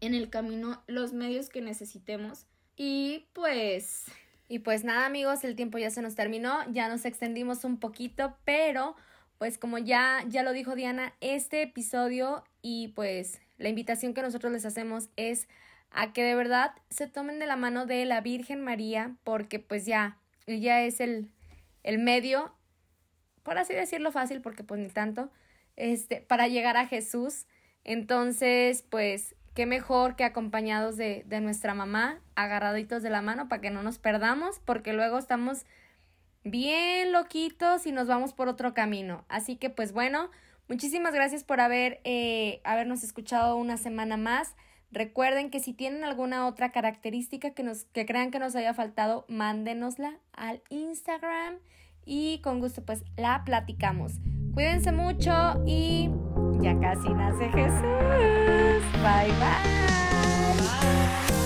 en 0.00 0.14
el 0.14 0.30
camino 0.30 0.82
los 0.86 1.12
medios 1.12 1.48
que 1.50 1.60
necesitemos 1.60 2.46
y 2.76 3.26
pues 3.32 4.04
y 4.48 4.60
pues 4.60 4.82
nada 4.82 5.06
amigos, 5.06 5.44
el 5.44 5.54
tiempo 5.54 5.78
ya 5.78 5.90
se 5.90 6.02
nos 6.02 6.16
terminó, 6.16 6.58
ya 6.72 6.88
nos 6.88 7.04
extendimos 7.04 7.64
un 7.64 7.78
poquito, 7.78 8.36
pero 8.44 8.96
pues 9.38 9.58
como 9.58 9.78
ya 9.78 10.24
ya 10.28 10.42
lo 10.42 10.52
dijo 10.52 10.74
Diana, 10.74 11.14
este 11.20 11.62
episodio 11.62 12.44
y 12.62 12.88
pues 12.88 13.40
la 13.58 13.68
invitación 13.68 14.14
que 14.14 14.22
nosotros 14.22 14.52
les 14.52 14.64
hacemos 14.64 15.08
es 15.16 15.46
a 15.90 16.12
que 16.12 16.22
de 16.22 16.34
verdad 16.34 16.72
se 16.88 17.06
tomen 17.06 17.38
de 17.38 17.46
la 17.46 17.56
mano 17.56 17.86
de 17.86 18.04
la 18.04 18.20
Virgen 18.20 18.60
María, 18.62 19.16
porque 19.24 19.58
pues 19.58 19.86
ya, 19.86 20.18
ella 20.46 20.82
es 20.82 21.00
el, 21.00 21.30
el 21.82 21.98
medio, 21.98 22.54
por 23.42 23.58
así 23.58 23.74
decirlo 23.74 24.12
fácil, 24.12 24.40
porque 24.40 24.64
pues 24.64 24.80
ni 24.80 24.88
tanto, 24.88 25.30
este, 25.76 26.20
para 26.20 26.48
llegar 26.48 26.76
a 26.76 26.86
Jesús. 26.86 27.46
Entonces, 27.84 28.84
pues, 28.88 29.34
qué 29.54 29.66
mejor 29.66 30.16
que 30.16 30.24
acompañados 30.24 30.96
de, 30.96 31.24
de 31.26 31.40
nuestra 31.40 31.74
mamá, 31.74 32.20
agarraditos 32.34 33.02
de 33.02 33.10
la 33.10 33.22
mano 33.22 33.48
para 33.48 33.60
que 33.60 33.70
no 33.70 33.82
nos 33.82 33.98
perdamos, 33.98 34.60
porque 34.64 34.92
luego 34.92 35.18
estamos 35.18 35.64
bien 36.44 37.12
loquitos 37.12 37.86
y 37.86 37.92
nos 37.92 38.06
vamos 38.06 38.32
por 38.32 38.48
otro 38.48 38.74
camino. 38.74 39.24
Así 39.28 39.56
que, 39.56 39.70
pues 39.70 39.92
bueno, 39.92 40.30
muchísimas 40.68 41.14
gracias 41.14 41.44
por 41.44 41.60
haber, 41.60 42.00
eh, 42.04 42.60
habernos 42.64 43.02
escuchado 43.02 43.56
una 43.56 43.76
semana 43.76 44.16
más. 44.16 44.54
Recuerden 44.92 45.50
que 45.50 45.60
si 45.60 45.72
tienen 45.72 46.04
alguna 46.04 46.46
otra 46.46 46.72
característica 46.72 47.50
que, 47.50 47.62
nos, 47.62 47.84
que 47.84 48.06
crean 48.06 48.30
que 48.30 48.40
nos 48.40 48.56
haya 48.56 48.74
faltado, 48.74 49.24
mándenosla 49.28 50.18
al 50.32 50.62
Instagram 50.68 51.58
y 52.04 52.40
con 52.42 52.60
gusto 52.60 52.84
pues 52.84 53.04
la 53.16 53.44
platicamos. 53.44 54.14
Cuídense 54.52 54.90
mucho 54.90 55.62
y 55.64 56.10
ya 56.60 56.78
casi 56.78 57.08
nace 57.08 57.48
Jesús. 57.48 58.84
Bye 59.02 59.32
bye. 59.40 61.39